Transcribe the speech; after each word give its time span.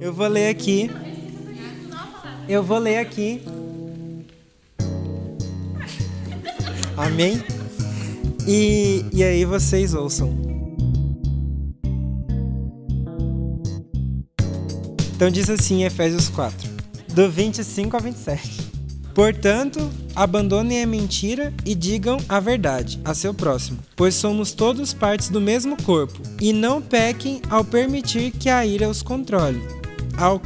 Eu 0.00 0.12
vou 0.12 0.26
ler 0.26 0.48
aqui. 0.48 0.90
Eu 2.48 2.62
vou 2.62 2.78
ler 2.78 2.98
aqui. 2.98 3.42
Amém? 6.96 7.42
E, 8.46 9.04
e 9.12 9.22
aí 9.22 9.44
vocês 9.44 9.94
ouçam. 9.94 10.36
Então 15.14 15.30
diz 15.30 15.50
assim 15.50 15.84
Efésios 15.84 16.28
4, 16.28 16.68
do 17.12 17.28
25 17.30 17.96
ao 17.96 18.02
27. 18.02 18.67
Portanto, 19.18 19.90
abandonem 20.14 20.80
a 20.80 20.86
mentira 20.86 21.52
e 21.66 21.74
digam 21.74 22.18
a 22.28 22.38
verdade 22.38 23.00
a 23.04 23.12
seu 23.14 23.34
próximo, 23.34 23.80
pois 23.96 24.14
somos 24.14 24.52
todos 24.52 24.94
partes 24.94 25.28
do 25.28 25.40
mesmo 25.40 25.76
corpo, 25.82 26.22
e 26.40 26.52
não 26.52 26.80
pequem 26.80 27.42
ao 27.50 27.64
permitir 27.64 28.30
que 28.30 28.48
a 28.48 28.64
ira 28.64 28.88
os 28.88 29.02
controle. 29.02 29.60
Ao... 30.16 30.40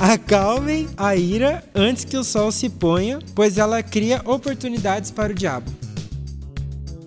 Acalmem 0.00 0.88
a 0.96 1.14
ira 1.14 1.62
antes 1.74 2.06
que 2.06 2.16
o 2.16 2.24
sol 2.24 2.50
se 2.50 2.70
ponha, 2.70 3.18
pois 3.34 3.58
ela 3.58 3.82
cria 3.82 4.22
oportunidades 4.24 5.10
para 5.10 5.30
o 5.30 5.36
diabo. 5.36 5.70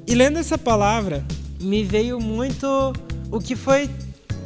E 0.06 0.14
lendo 0.14 0.38
essa 0.38 0.59
palavra, 0.59 1.26
me 1.59 1.84
veio 1.84 2.20
muito 2.20 2.94
o 3.32 3.40
que 3.40 3.56
foi 3.56 3.90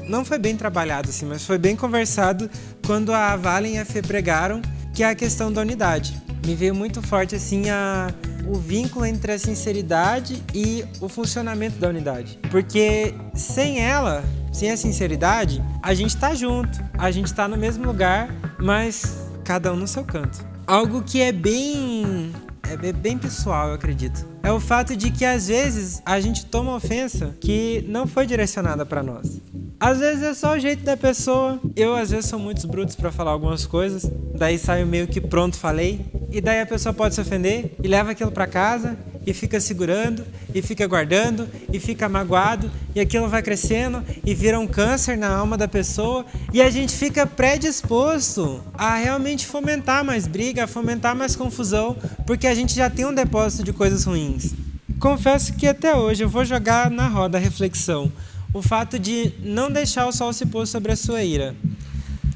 não 0.08 0.24
foi 0.24 0.38
bem 0.38 0.56
trabalhado 0.56 1.10
assim, 1.10 1.26
mas 1.26 1.46
foi 1.46 1.58
bem 1.58 1.76
conversado 1.76 2.50
quando 2.86 3.12
a 3.12 3.36
Valen 3.36 3.76
e 3.76 3.80
a 3.80 3.86
Fê 3.86 4.02
pregaram 4.02 4.62
que 4.94 5.04
é 5.04 5.10
a 5.10 5.16
questão 5.16 5.52
da 5.52 5.62
unidade. 5.62 6.22
Me 6.46 6.56
veio 6.56 6.76
muito 6.76 7.02
forte 7.02 7.36
assim 7.36 7.70
a 7.70 8.14
o 8.46 8.56
vínculo 8.56 9.06
entre 9.06 9.32
a 9.32 9.40
sinceridade 9.40 10.44
e 10.54 10.86
o 11.00 11.08
funcionamento 11.08 11.78
da 11.78 11.88
unidade. 11.88 12.38
Porque 12.52 13.14
sem 13.34 13.80
ela, 13.80 14.24
sem 14.52 14.70
a 14.70 14.78
sinceridade, 14.78 15.64
a 15.82 15.94
gente 15.94 16.16
tá 16.18 16.36
junto, 16.36 16.84
a 16.98 17.10
gente 17.10 17.34
tá 17.34 17.48
no 17.48 17.58
mesmo 17.58 17.86
lugar, 17.86 18.30
mas 18.60 19.30
cada 19.44 19.72
um 19.74 19.78
no 19.78 19.88
seu 19.88 20.04
canto. 20.04 20.46
Algo 20.68 21.02
que 21.04 21.22
é 21.22 21.32
bem 21.32 22.34
é 22.70 22.92
bem 22.92 23.18
pessoal, 23.18 23.70
eu 23.70 23.76
acredito. 23.76 24.26
É 24.42 24.52
o 24.52 24.60
fato 24.60 24.96
de 24.96 25.12
que 25.12 25.26
às 25.26 25.48
vezes 25.48 26.02
a 26.06 26.20
gente 26.20 26.46
toma 26.46 26.76
ofensa 26.76 27.36
que 27.40 27.86
não 27.88 28.08
foi 28.08 28.26
direcionada 28.26 28.86
para 28.86 29.04
nós. 29.04 29.42
Às 29.80 30.00
vezes 30.00 30.24
é 30.24 30.34
só 30.34 30.56
o 30.56 30.60
jeito 30.60 30.84
da 30.84 30.96
pessoa. 30.96 31.60
Eu 31.76 31.96
às 31.96 32.10
vezes 32.10 32.30
sou 32.30 32.40
muito 32.40 32.68
brutos 32.68 32.96
para 32.96 33.12
falar 33.12 33.32
algumas 33.32 33.66
coisas, 33.66 34.10
daí 34.36 34.58
saio 34.58 34.88
meio 34.88 35.08
que 35.08 35.20
pronto 35.20 35.58
falei, 35.58 36.06
e 36.32 36.42
daí 36.42 36.62
a 36.62 36.66
pessoa 36.66 36.94
pode 36.94 37.16
se 37.16 37.22
ofender 37.22 37.76
e 37.84 37.88
leva 37.88 38.12
aquilo 38.12 38.32
para 38.32 38.48
casa 38.48 38.98
e 39.26 39.34
fica 39.34 39.60
segurando 39.60 40.26
e 40.54 40.62
fica 40.62 40.86
guardando 40.88 41.48
e 41.72 41.80
fica 41.80 42.08
magoado 42.08 42.70
e 42.96 43.00
aquilo 43.00 43.28
vai 43.28 43.42
crescendo 43.42 44.04
e 44.26 44.34
vira 44.34 44.60
um 44.60 44.68
câncer 44.68 45.18
na 45.18 45.30
alma 45.30 45.58
da 45.58 45.68
pessoa 45.68 46.26
e 46.54 46.62
a 46.62 46.70
gente 46.70 46.94
fica 46.94 47.26
predisposto 47.26 48.62
a 48.74 48.96
realmente 48.96 49.48
fomentar 49.48 50.04
mais 50.04 50.28
briga, 50.28 50.66
a 50.66 50.68
fomentar 50.68 51.16
mais 51.16 51.36
confusão, 51.36 51.98
porque 52.26 52.48
a 52.48 52.56
gente 52.56 52.76
já 52.76 52.90
tem 52.90 53.06
um 53.06 53.14
depósito 53.14 53.64
de 53.64 53.74
coisas 53.74 54.04
ruins. 54.04 54.54
Confesso 55.00 55.54
que 55.54 55.68
até 55.68 55.96
hoje 55.96 56.24
eu 56.24 56.30
vou 56.30 56.46
jogar 56.46 56.90
na 56.90 57.08
roda 57.08 57.38
a 57.38 57.42
reflexão 57.42 58.12
o 58.54 58.62
fato 58.62 59.00
de 59.00 59.34
não 59.40 59.72
deixar 59.72 60.06
o 60.06 60.12
sol 60.12 60.32
se 60.32 60.46
pôr 60.46 60.68
sobre 60.68 60.92
a 60.92 60.96
sua 60.96 61.24
ira. 61.24 61.56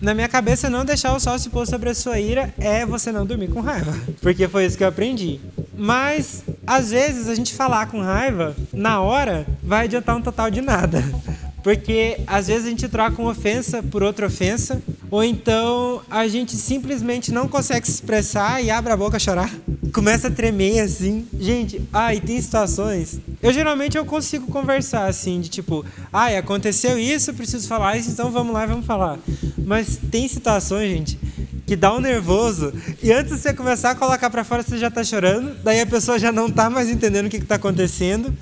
Na 0.01 0.13
minha 0.13 0.27
cabeça, 0.27 0.69
não 0.69 0.83
deixar 0.83 1.15
o 1.15 1.19
sol 1.19 1.37
se 1.39 1.49
pôr 1.49 1.65
sobre 1.65 1.89
a 1.89 1.95
sua 1.95 2.19
ira 2.19 2.53
é 2.57 2.85
você 2.85 3.11
não 3.11 3.25
dormir 3.25 3.49
com 3.49 3.61
raiva, 3.61 3.93
porque 4.21 4.47
foi 4.47 4.65
isso 4.65 4.77
que 4.77 4.83
eu 4.83 4.87
aprendi. 4.87 5.39
Mas, 5.77 6.43
às 6.65 6.89
vezes, 6.89 7.29
a 7.29 7.35
gente 7.35 7.53
falar 7.53 7.85
com 7.87 8.01
raiva, 8.01 8.55
na 8.73 8.99
hora, 8.99 9.45
vai 9.63 9.85
adiantar 9.85 10.17
um 10.17 10.21
total 10.21 10.49
de 10.49 10.61
nada. 10.61 11.03
Porque, 11.63 12.19
às 12.25 12.47
vezes, 12.47 12.65
a 12.65 12.69
gente 12.69 12.87
troca 12.87 13.21
uma 13.21 13.31
ofensa 13.31 13.83
por 13.83 14.01
outra 14.01 14.27
ofensa, 14.27 14.81
ou 15.11 15.23
então 15.23 16.01
a 16.09 16.27
gente 16.27 16.55
simplesmente 16.55 17.31
não 17.31 17.47
consegue 17.47 17.85
se 17.85 17.93
expressar 17.93 18.63
e 18.63 18.71
abre 18.71 18.91
a 18.91 18.97
boca 18.97 19.17
a 19.17 19.19
chorar 19.19 19.51
começa 19.93 20.27
a 20.27 20.31
tremer 20.31 20.79
assim. 20.79 21.25
Gente, 21.39 21.81
ah, 21.91 22.13
e 22.13 22.21
tem 22.21 22.39
situações. 22.41 23.19
Eu 23.41 23.51
geralmente 23.51 23.97
eu 23.97 24.05
consigo 24.05 24.47
conversar 24.47 25.07
assim, 25.07 25.41
de 25.41 25.49
tipo, 25.49 25.85
ai, 26.11 26.35
ah, 26.35 26.39
aconteceu 26.39 26.97
isso, 26.99 27.33
preciso 27.33 27.67
falar 27.67 27.97
isso, 27.97 28.11
então 28.11 28.29
vamos 28.29 28.53
lá 28.53 28.65
vamos 28.65 28.85
falar. 28.85 29.17
Mas 29.57 29.97
tem 30.11 30.27
situações, 30.27 30.89
gente, 30.91 31.19
que 31.67 31.75
dá 31.75 31.93
um 31.93 31.99
nervoso 31.99 32.73
e 33.03 33.11
antes 33.11 33.35
de 33.35 33.41
você 33.41 33.53
começar 33.53 33.91
a 33.91 33.95
colocar 33.95 34.29
para 34.29 34.45
fora 34.45 34.63
você 34.63 34.77
já 34.77 34.89
tá 34.89 35.03
chorando, 35.03 35.53
daí 35.61 35.81
a 35.81 35.85
pessoa 35.85 36.17
já 36.17 36.31
não 36.31 36.49
tá 36.49 36.69
mais 36.69 36.89
entendendo 36.89 37.25
o 37.25 37.29
que, 37.29 37.41
que 37.41 37.45
tá 37.45 37.55
acontecendo, 37.55 38.33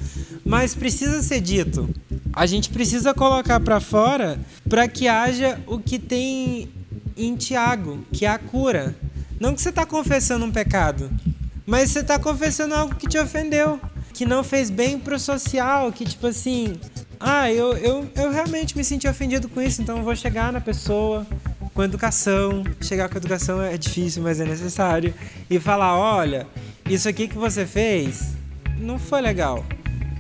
mas 0.46 0.76
precisa 0.76 1.24
ser 1.24 1.42
dito. 1.42 1.90
A 2.32 2.46
gente 2.46 2.70
precisa 2.70 3.16
colocar 3.16 3.60
para 3.60 3.80
fora 3.80 4.40
para 4.70 4.88
que 4.88 5.08
haja 5.08 5.60
o 5.66 5.80
que 5.80 5.98
tem 5.98 6.70
em 7.18 7.36
Tiago, 7.36 8.06
que 8.14 8.28
é 8.28 8.30
a 8.30 8.38
cura. 8.38 8.96
Não 9.40 9.56
que 9.56 9.62
você 9.62 9.70
está 9.70 9.88
confessando 9.88 10.46
um 10.46 10.52
pecado, 10.52 11.10
mas 11.66 11.90
você 11.90 12.02
está 12.02 12.20
confessando 12.20 12.76
algo 12.76 12.94
que 12.94 13.08
te 13.08 13.18
ofendeu, 13.18 13.80
que 14.14 14.24
não 14.24 14.44
fez 14.44 14.70
bem 14.70 15.00
pro 15.00 15.18
social, 15.18 15.92
que 15.92 16.06
tipo 16.06 16.28
assim, 16.28 16.80
ah, 17.20 17.52
eu, 17.52 17.76
eu, 17.78 18.08
eu 18.16 18.32
realmente 18.32 18.78
me 18.78 18.84
senti 18.84 19.08
ofendido 19.08 19.50
com 19.50 19.60
isso, 19.60 19.82
então 19.82 19.98
eu 19.98 20.04
vou 20.04 20.16
chegar 20.16 20.54
na 20.54 20.62
pessoa 20.62 21.26
com 21.76 21.84
educação. 21.84 22.64
Chegar 22.82 23.10
com 23.10 23.18
educação 23.18 23.62
é 23.62 23.78
difícil, 23.78 24.24
mas 24.24 24.40
é 24.40 24.46
necessário. 24.46 25.14
E 25.48 25.60
falar: 25.60 26.00
olha, 26.00 26.48
isso 26.90 27.08
aqui 27.08 27.28
que 27.28 27.38
você 27.38 27.68
fez 27.68 28.34
não 28.80 28.98
foi 28.98 29.22
legal. 29.22 29.64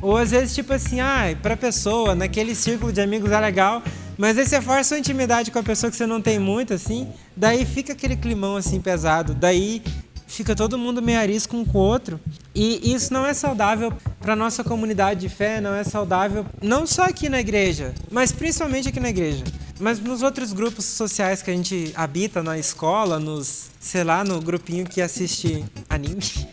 Ou 0.01 0.17
às 0.17 0.29
vezes, 0.29 0.53
tipo 0.53 0.71
assim, 0.73 0.99
ah, 0.99 1.35
pra 1.41 1.57
pessoa, 1.57 2.13
naquele 2.13 2.53
círculo 2.53 2.91
de 2.91 3.01
amigos 3.01 3.31
é 3.31 3.39
legal, 3.39 3.81
mas 4.17 4.37
aí 4.37 4.45
você 4.45 4.61
força 4.61 4.93
a 4.93 4.99
intimidade 4.99 5.49
com 5.49 5.57
a 5.57 5.63
pessoa 5.63 5.89
que 5.89 5.97
você 5.97 6.05
não 6.05 6.21
tem 6.21 6.37
muito, 6.37 6.73
assim, 6.73 7.07
daí 7.35 7.65
fica 7.65 7.93
aquele 7.93 8.15
climão 8.15 8.55
assim 8.55 8.79
pesado, 8.79 9.33
daí 9.33 9.81
fica 10.27 10.55
todo 10.55 10.77
mundo 10.77 11.01
meio 11.01 11.17
arisco 11.17 11.55
um 11.57 11.65
com 11.65 11.79
o 11.79 11.81
outro. 11.81 12.19
E 12.53 12.93
isso 12.93 13.11
não 13.11 13.25
é 13.25 13.33
saudável 13.33 13.91
para 14.19 14.35
nossa 14.35 14.63
comunidade 14.63 15.21
de 15.21 15.29
fé, 15.29 15.59
não 15.59 15.73
é 15.73 15.83
saudável 15.83 16.45
não 16.61 16.85
só 16.85 17.05
aqui 17.05 17.29
na 17.29 17.39
igreja, 17.39 17.93
mas 18.11 18.31
principalmente 18.31 18.89
aqui 18.89 18.99
na 18.99 19.09
igreja. 19.09 19.43
Mas 19.79 19.99
nos 19.99 20.21
outros 20.21 20.53
grupos 20.53 20.85
sociais 20.85 21.41
que 21.41 21.51
a 21.51 21.53
gente 21.53 21.91
habita, 21.95 22.41
na 22.41 22.57
escola, 22.57 23.19
nos, 23.19 23.69
sei 23.79 24.03
lá, 24.03 24.23
no 24.23 24.39
grupinho 24.39 24.85
que 24.85 25.01
assiste 25.01 25.65
anime. 25.89 26.47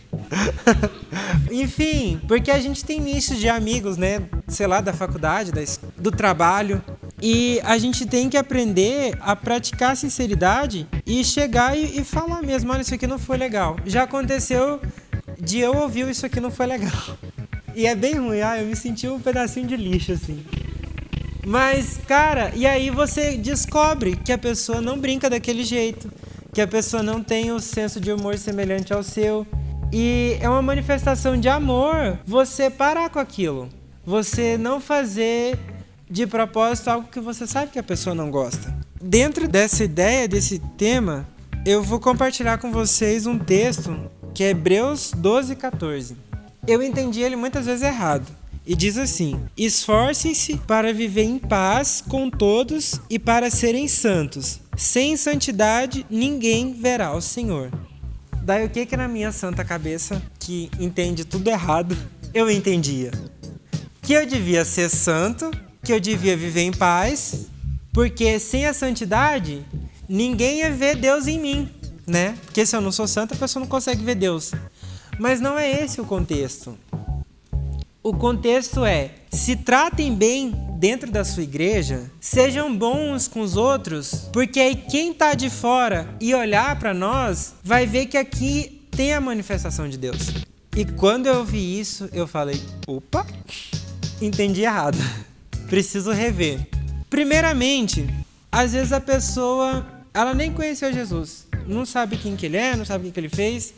Enfim, 1.51 2.21
porque 2.27 2.51
a 2.51 2.59
gente 2.59 2.85
tem 2.85 3.01
nichos 3.01 3.39
de 3.39 3.49
amigos, 3.49 3.97
né? 3.97 4.23
Sei 4.49 4.67
lá, 4.67 4.81
da 4.81 4.93
faculdade, 4.93 5.53
da, 5.53 5.61
do 5.97 6.11
trabalho. 6.11 6.83
E 7.21 7.61
a 7.63 7.79
gente 7.79 8.07
tem 8.07 8.29
que 8.29 8.37
aprender 8.37 9.17
a 9.21 9.37
praticar 9.37 9.93
a 9.93 9.95
sinceridade 9.97 10.89
e 11.07 11.25
chegar 11.25 11.79
e, 11.79 12.01
e 12.01 12.05
falar 12.05 12.43
mesmo: 12.43 12.73
olha, 12.73 12.83
isso 12.83 12.95
aqui 12.95 13.07
não 13.07 13.19
foi 13.19 13.37
legal. 13.37 13.77
Já 13.87 14.03
aconteceu 14.03 14.81
de 15.41 15.59
eu 15.59 15.77
ouvir 15.77 16.09
isso 16.09 16.27
aqui 16.27 16.41
não 16.41 16.51
foi 16.51 16.67
legal. 16.67 16.93
E 17.75 17.87
é 17.87 17.95
bem 17.95 18.17
ruim, 18.17 18.43
ah, 18.43 18.61
eu 18.61 18.67
me 18.67 18.77
senti 18.77 19.09
um 19.09 19.19
pedacinho 19.19 19.67
de 19.67 19.79
lixo 19.79 20.13
assim. 20.13 20.45
Mas, 21.45 21.99
cara, 22.07 22.53
e 22.55 22.67
aí 22.67 22.89
você 22.89 23.37
descobre 23.37 24.17
que 24.17 24.33
a 24.33 24.39
pessoa 24.39 24.81
não 24.81 24.97
brinca 24.97 25.29
daquele 25.29 25.65
jeito, 25.65 26.11
que 26.53 26.61
a 26.61 26.69
pessoa 26.69 27.03
não 27.03 27.23
tem 27.23 27.51
o 27.51 27.59
senso 27.59 28.01
de 28.01 28.13
humor 28.13 28.39
semelhante 28.39 28.93
ao 28.93 29.03
seu. 29.03 29.47
E 29.93 30.37
é 30.41 30.49
uma 30.49 30.63
manifestação 30.63 31.37
de 31.37 31.49
amor 31.49 32.19
você 32.25 32.71
parar 32.71 33.11
com 33.11 33.19
aquilo. 33.19 33.69
Você 34.05 34.57
não 34.57 34.81
fazer 34.81 35.59
de 36.09 36.27
propósito 36.27 36.89
algo 36.89 37.09
que 37.09 37.21
você 37.21 37.47
sabe 37.47 37.73
que 37.73 37.79
a 37.79 37.83
pessoa 37.83 38.15
não 38.15 38.31
gosta. 38.31 38.75
Dentro 39.01 39.49
dessa 39.49 39.83
ideia, 39.83 40.29
desse 40.29 40.61
tema, 40.79 41.27
eu 41.67 41.83
vou 41.83 41.99
compartilhar 41.99 42.59
com 42.59 42.71
vocês 42.71 43.27
um 43.27 43.39
texto 43.39 44.11
que 44.33 44.45
é 44.45 44.51
Hebreus 44.51 45.13
12, 45.17 45.57
14. 45.57 46.17
Eu 46.67 46.83
entendi 46.83 47.21
ele 47.21 47.35
muitas 47.35 47.67
vezes 47.67 47.83
errado 47.83 48.42
e 48.67 48.75
diz 48.75 48.97
assim: 48.97 49.41
Esforcem-se 49.57 50.57
para 50.59 50.93
viver 50.93 51.25
em 51.25 51.39
paz 51.39 52.03
com 52.07 52.31
todos 52.31 53.01
e 53.11 53.19
para 53.19 53.51
serem 53.51 53.89
santos. 53.89 54.61
Sem 54.77 55.17
santidade 55.17 56.07
ninguém 56.09 56.73
verá 56.73 57.15
o 57.15 57.21
Senhor. 57.21 57.71
Daí 58.43 58.65
o 58.65 58.71
que 58.71 58.87
que 58.87 58.97
na 58.97 59.07
minha 59.07 59.31
santa 59.31 59.65
cabeça, 59.65 60.21
que 60.39 60.71
entende 60.81 61.25
tudo 61.25 61.49
errado, 61.49 61.97
eu 62.35 62.51
entendia? 62.51 63.13
Que 64.01 64.15
eu 64.15 64.27
devia 64.27 64.65
ser 64.65 64.89
santo, 64.89 65.51
que 65.83 65.93
eu 65.93 66.01
devia 66.01 66.37
viver 66.37 66.63
em 66.63 66.73
paz, 66.73 67.47
porque 67.93 68.41
sem 68.41 68.67
a 68.67 68.73
santidade 68.73 69.65
ninguém 70.09 70.59
ia 70.59 70.73
ver 70.73 70.97
Deus 70.97 71.29
em 71.29 71.39
mim, 71.39 71.69
né? 72.07 72.37
Porque 72.45 72.67
se 72.67 72.75
eu 72.75 72.81
não 72.81 72.91
sou 72.91 73.07
santo, 73.07 73.35
a 73.35 73.37
pessoa 73.37 73.61
não 73.61 73.69
consegue 73.69 74.03
ver 74.03 74.17
Deus. 74.17 74.53
Mas 75.19 75.41
não 75.41 75.57
é 75.57 75.85
esse 75.85 76.01
o 76.01 76.05
contexto. 76.05 76.77
O 78.05 78.13
contexto 78.13 78.85
é: 78.85 79.13
se 79.31 79.55
tratem 79.55 80.13
bem 80.13 80.53
dentro 80.77 81.09
da 81.09 81.25
sua 81.25 81.45
igreja, 81.45 82.11
sejam 82.21 82.77
bons 82.77 83.29
com 83.29 83.41
os 83.41 83.57
outros, 83.57 84.29
porque 84.33 84.59
aí 84.59 84.75
quem 84.75 85.13
está 85.13 85.35
de 85.35 85.49
fora 85.49 86.13
e 86.21 86.35
olhar 86.35 86.77
para 86.81 86.93
nós 86.93 87.55
vai 87.63 87.87
ver 87.87 88.07
que 88.07 88.19
aqui 88.19 88.83
tem 88.91 89.15
a 89.15 89.21
manifestação 89.21 89.89
de 89.89 89.97
Deus. 89.97 90.31
E 90.77 90.85
quando 90.85 91.29
eu 91.29 91.45
vi 91.45 91.79
isso, 91.79 92.09
eu 92.13 92.27
falei: 92.27 92.61
opa, 92.89 93.25
entendi 94.21 94.63
errado. 94.63 94.99
preciso 95.71 96.11
rever. 96.11 96.59
Primeiramente, 97.09 98.05
às 98.51 98.73
vezes 98.73 98.93
a 98.93 99.01
pessoa, 99.01 99.87
ela 100.13 100.35
nem 100.35 100.53
conheceu 100.53 100.93
Jesus, 100.93 101.47
não 101.69 101.87
sabe 101.87 102.17
quem 102.17 102.35
que 102.35 102.47
ele 102.47 102.57
é, 102.57 102.75
não 102.75 102.85
sabe 102.85 103.09
o 103.09 103.13
que 103.13 103.21
ele 103.21 103.29
fez. 103.29 103.73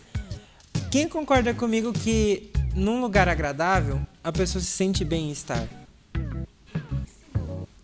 Quem 0.91 1.07
concorda 1.07 1.53
comigo 1.53 1.93
que 1.93 2.51
num 2.75 3.03
lugar 3.03 3.29
agradável 3.29 4.01
a 4.25 4.33
pessoa 4.33 4.63
se 4.63 4.71
sente 4.71 5.05
bem 5.05 5.29
em 5.29 5.33
estar? 5.33 5.69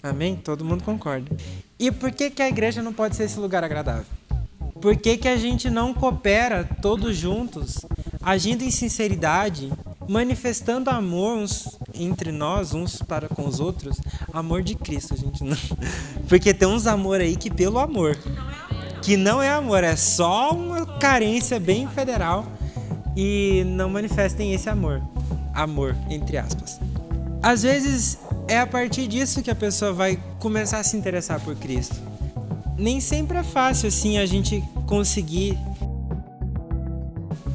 Amém? 0.03 0.35
Todo 0.35 0.65
mundo 0.65 0.83
concorda. 0.83 1.31
E 1.79 1.93
por 1.93 2.11
que, 2.11 2.31
que 2.31 2.41
a 2.41 2.49
igreja 2.49 2.83
não 2.83 2.95
pode 2.95 3.15
ser 3.15 3.25
esse 3.25 3.39
lugar 3.39 3.63
agradável? 3.63 4.07
Por 4.81 4.97
que, 4.97 5.19
que 5.19 5.29
a 5.29 5.37
gente 5.37 5.69
não 5.69 5.93
coopera 5.93 6.65
todos 6.81 7.15
juntos, 7.15 7.85
agindo 8.23 8.65
em 8.65 8.71
sinceridade, 8.71 9.71
manifestando 10.09 10.89
amor 10.89 11.37
uns 11.37 11.79
entre 11.93 12.33
nós, 12.33 12.73
uns 12.73 13.03
para 13.03 13.29
com 13.29 13.47
os 13.47 13.61
outros? 13.61 14.01
Amor 14.33 14.63
de 14.63 14.75
Cristo, 14.75 15.15
gente 15.15 15.45
não. 15.45 15.59
Porque 16.27 16.55
tem 16.55 16.67
uns 16.67 16.87
amor 16.87 17.21
aí 17.21 17.37
que 17.37 17.51
pelo 17.51 17.79
amor. 17.79 18.17
Que 19.03 19.19
não 19.19 19.43
é 19.43 19.51
amor, 19.51 19.85
é 19.85 19.97
só 19.97 20.53
uma 20.53 20.87
carência 20.99 21.61
bem 21.61 21.87
federal 21.87 22.47
e 23.15 23.63
não 23.67 23.91
manifestem 23.91 24.55
esse 24.55 24.71
amor. 24.71 25.03
Amor, 25.55 25.97
entre 26.09 26.37
aspas. 26.37 26.81
Às 27.43 27.63
vezes 27.63 28.19
é 28.49 28.59
a 28.59 28.67
partir 28.67 29.07
disso 29.07 29.43
que 29.43 29.51
a 29.51 29.55
pessoa 29.55 29.93
vai 29.93 30.19
começar 30.39 30.79
a 30.79 30.85
se 30.85 30.97
interessar 30.97 31.41
por 31.41 31.57
Cristo. 31.57 31.97
Nem 32.77 33.01
sempre 33.01 33.39
é 33.39 33.43
fácil 33.43 33.89
assim 33.89 34.19
a 34.19 34.27
gente 34.27 34.63
conseguir 34.87 35.59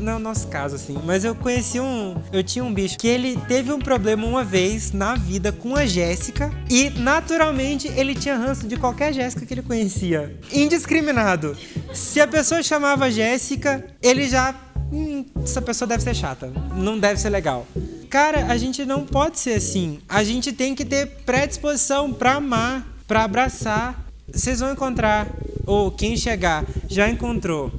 não 0.06 0.14
é 0.14 0.16
o 0.18 0.20
nosso 0.20 0.48
caso, 0.48 0.76
assim. 0.76 0.98
Mas 1.04 1.26
eu 1.26 1.34
conheci 1.34 1.80
um. 1.80 2.16
Eu 2.32 2.44
tinha 2.44 2.64
um 2.64 2.74
bicho 2.74 2.98
que 2.98 3.08
ele 3.08 3.38
teve 3.48 3.72
um 3.72 3.80
problema 3.80 4.26
uma 4.26 4.44
vez 4.44 4.92
na 4.92 5.16
vida 5.16 5.52
com 5.52 5.76
a 5.76 5.86
Jéssica. 5.86 6.52
E 6.70 6.92
naturalmente 6.92 7.88
ele 7.88 8.14
tinha 8.14 8.38
ranço 8.38 8.68
de 8.68 8.78
qualquer 8.78 9.14
Jéssica 9.14 9.46
que 9.46 9.54
ele 9.54 9.64
conhecia. 9.64 10.38
Indiscriminado. 10.52 11.58
Se 11.94 12.22
a 12.22 12.28
pessoa 12.28 12.62
chamava 12.62 13.10
Jéssica, 13.10 13.84
ele 14.02 14.28
já. 14.28 14.54
Hum, 14.96 15.26
essa 15.44 15.62
pessoa 15.62 15.86
deve 15.86 16.02
ser 16.02 16.16
chata. 16.16 16.48
Não 16.74 16.98
deve 16.98 17.20
ser 17.20 17.30
legal. 17.30 17.68
Cara, 18.10 18.46
a 18.46 18.56
gente 18.56 18.86
não 18.86 19.06
pode 19.06 19.38
ser 19.38 19.56
assim. 19.56 20.00
A 20.08 20.24
gente 20.24 20.54
tem 20.54 20.74
que 20.74 20.86
ter 20.86 21.06
predisposição 21.26 22.14
para 22.14 22.36
amar, 22.36 22.88
para 23.06 23.26
abraçar. 23.26 24.06
Vocês 24.32 24.62
vão 24.62 24.72
encontrar, 24.72 25.28
ou 25.66 25.92
quem 25.92 26.16
chegar 26.16 26.64
já 26.88 27.10
encontrou, 27.10 27.74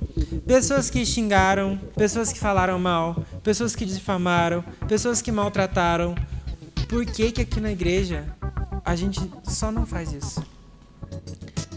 pessoas 0.47 0.91
que 0.91 1.07
xingaram, 1.07 1.81
pessoas 1.97 2.33
que 2.33 2.39
falaram 2.39 2.79
mal, 2.79 3.25
pessoas 3.43 3.75
que 3.75 3.87
difamaram, 3.87 4.63
pessoas 4.87 5.23
que 5.23 5.33
maltrataram. 5.33 6.15
Por 6.87 7.07
que, 7.07 7.33
que 7.33 7.41
aqui 7.41 7.61
na 7.61 7.73
igreja 7.73 8.27
a 8.85 8.95
gente 8.95 9.21
só 9.45 9.73
não 9.73 9.87
faz 9.87 10.13
isso? 10.13 10.45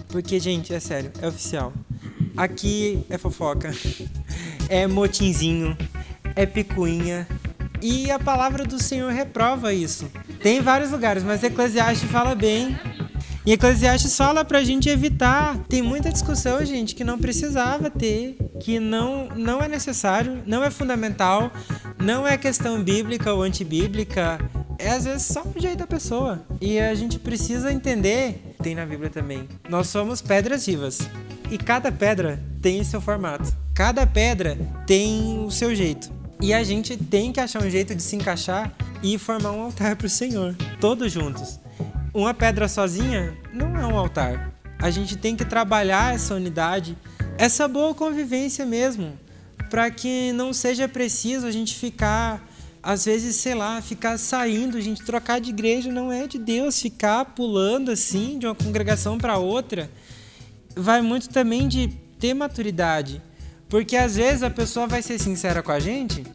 Porque, 0.09 0.37
gente, 0.37 0.73
é 0.73 0.81
sério, 0.81 1.11
é 1.21 1.27
oficial. 1.27 1.71
Aqui 2.35 3.05
é 3.09 3.17
fofoca, 3.17 3.71
é 4.69 4.87
motinzinho, 4.87 5.75
é 6.35 6.45
picuinha, 6.45 7.27
e 7.81 8.11
a 8.11 8.19
palavra 8.19 8.65
do 8.65 8.81
Senhor 8.81 9.11
reprova 9.11 9.73
isso. 9.73 10.09
Tem 10.41 10.61
vários 10.61 10.91
lugares, 10.91 11.23
mas 11.23 11.43
Eclesiastes 11.43 12.09
fala 12.09 12.35
bem. 12.35 12.77
E 13.45 13.53
Eclesiastes 13.53 14.15
fala 14.15 14.43
pra 14.43 14.63
gente 14.63 14.89
evitar. 14.89 15.57
Tem 15.69 15.81
muita 15.81 16.11
discussão, 16.11 16.63
gente, 16.65 16.93
que 16.93 17.03
não 17.03 17.17
precisava 17.17 17.89
ter, 17.89 18.37
que 18.59 18.79
não, 18.79 19.29
não 19.35 19.61
é 19.61 19.67
necessário, 19.67 20.43
não 20.45 20.63
é 20.63 20.69
fundamental, 20.69 21.51
não 21.97 22.27
é 22.27 22.37
questão 22.37 22.83
bíblica 22.83 23.33
ou 23.33 23.41
antibíblica. 23.41 24.39
É 24.77 24.91
às 24.91 25.05
vezes 25.05 25.23
só 25.23 25.41
o 25.43 25.59
jeito 25.59 25.79
da 25.79 25.87
pessoa. 25.87 26.45
E 26.59 26.79
a 26.79 26.93
gente 26.95 27.17
precisa 27.17 27.71
entender, 27.71 28.55
tem 28.61 28.75
na 28.75 28.85
Bíblia 28.85 29.09
também. 29.09 29.47
Nós 29.69 29.87
somos 29.87 30.21
pedras 30.21 30.65
vivas. 30.65 30.99
E 31.49 31.57
cada 31.57 31.91
pedra 31.91 32.43
tem 32.61 32.83
seu 32.83 33.01
formato. 33.01 33.53
Cada 33.73 34.05
pedra 34.05 34.57
tem 34.85 35.43
o 35.45 35.51
seu 35.51 35.73
jeito. 35.73 36.11
E 36.41 36.53
a 36.53 36.63
gente 36.63 36.95
tem 36.95 37.31
que 37.31 37.39
achar 37.39 37.63
um 37.63 37.69
jeito 37.69 37.93
de 37.93 38.01
se 38.01 38.15
encaixar 38.15 38.73
e 39.03 39.17
formar 39.17 39.51
um 39.51 39.61
altar 39.61 39.95
para 39.95 40.07
o 40.07 40.09
Senhor, 40.09 40.55
todos 40.79 41.11
juntos. 41.11 41.59
Uma 42.13 42.33
pedra 42.33 42.67
sozinha 42.67 43.37
não 43.53 43.77
é 43.77 43.85
um 43.85 43.97
altar. 43.97 44.53
A 44.81 44.89
gente 44.89 45.17
tem 45.17 45.35
que 45.35 45.43
trabalhar 45.43 46.15
essa 46.15 46.35
unidade, 46.35 46.97
essa 47.37 47.67
boa 47.67 47.93
convivência 47.93 48.65
mesmo, 48.65 49.19
para 49.69 49.91
que 49.91 50.31
não 50.33 50.53
seja 50.53 50.87
preciso 50.87 51.45
a 51.45 51.51
gente 51.51 51.75
ficar, 51.75 52.41
às 52.81 53.05
vezes, 53.05 53.35
sei 53.35 53.53
lá, 53.53 53.81
ficar 53.81 54.17
saindo, 54.17 54.77
a 54.77 54.81
gente 54.81 55.03
trocar 55.03 55.39
de 55.39 55.49
igreja 55.49 55.91
não 55.91 56.11
é 56.11 56.25
de 56.25 56.39
Deus, 56.39 56.81
ficar 56.81 57.25
pulando 57.25 57.91
assim 57.91 58.39
de 58.39 58.45
uma 58.45 58.55
congregação 58.55 59.17
para 59.17 59.37
outra. 59.37 59.89
Vai 60.75 61.01
muito 61.01 61.29
também 61.29 61.67
de 61.67 62.08
ter 62.19 62.33
maturidade 62.33 63.21
porque 63.69 63.95
às 63.95 64.15
vezes 64.15 64.41
a 64.41 64.49
pessoa 64.49 64.87
vai 64.87 65.01
ser 65.03 65.19
sincera 65.19 65.61
com 65.61 65.71
a 65.71 65.79
gente, 65.79 66.25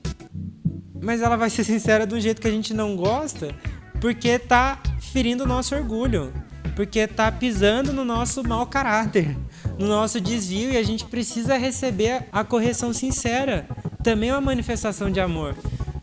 mas 1.02 1.20
ela 1.20 1.36
vai 1.36 1.50
ser 1.50 1.64
sincera 1.64 2.06
do 2.06 2.19
jeito 2.19 2.40
que 2.40 2.48
a 2.48 2.52
gente 2.52 2.72
não 2.72 2.96
gosta, 2.96 3.52
porque 4.00 4.38
tá 4.38 4.81
ferindo 5.12 5.42
o 5.42 5.46
nosso 5.46 5.75
orgulho, 5.75 6.32
porque 6.76 7.06
tá 7.08 7.31
pisando 7.31 7.92
no 7.92 8.04
nosso 8.04 8.46
mau 8.46 8.66
caráter, 8.66 9.36
no 9.78 9.88
nosso 9.88 10.20
desvio 10.20 10.70
e 10.70 10.76
a 10.76 10.82
gente 10.82 11.04
precisa 11.04 11.56
receber 11.56 12.26
a 12.30 12.44
correção 12.44 12.92
sincera. 12.92 13.66
Também 14.02 14.30
uma 14.30 14.40
manifestação 14.40 15.10
de 15.10 15.19
amor. 15.19 15.56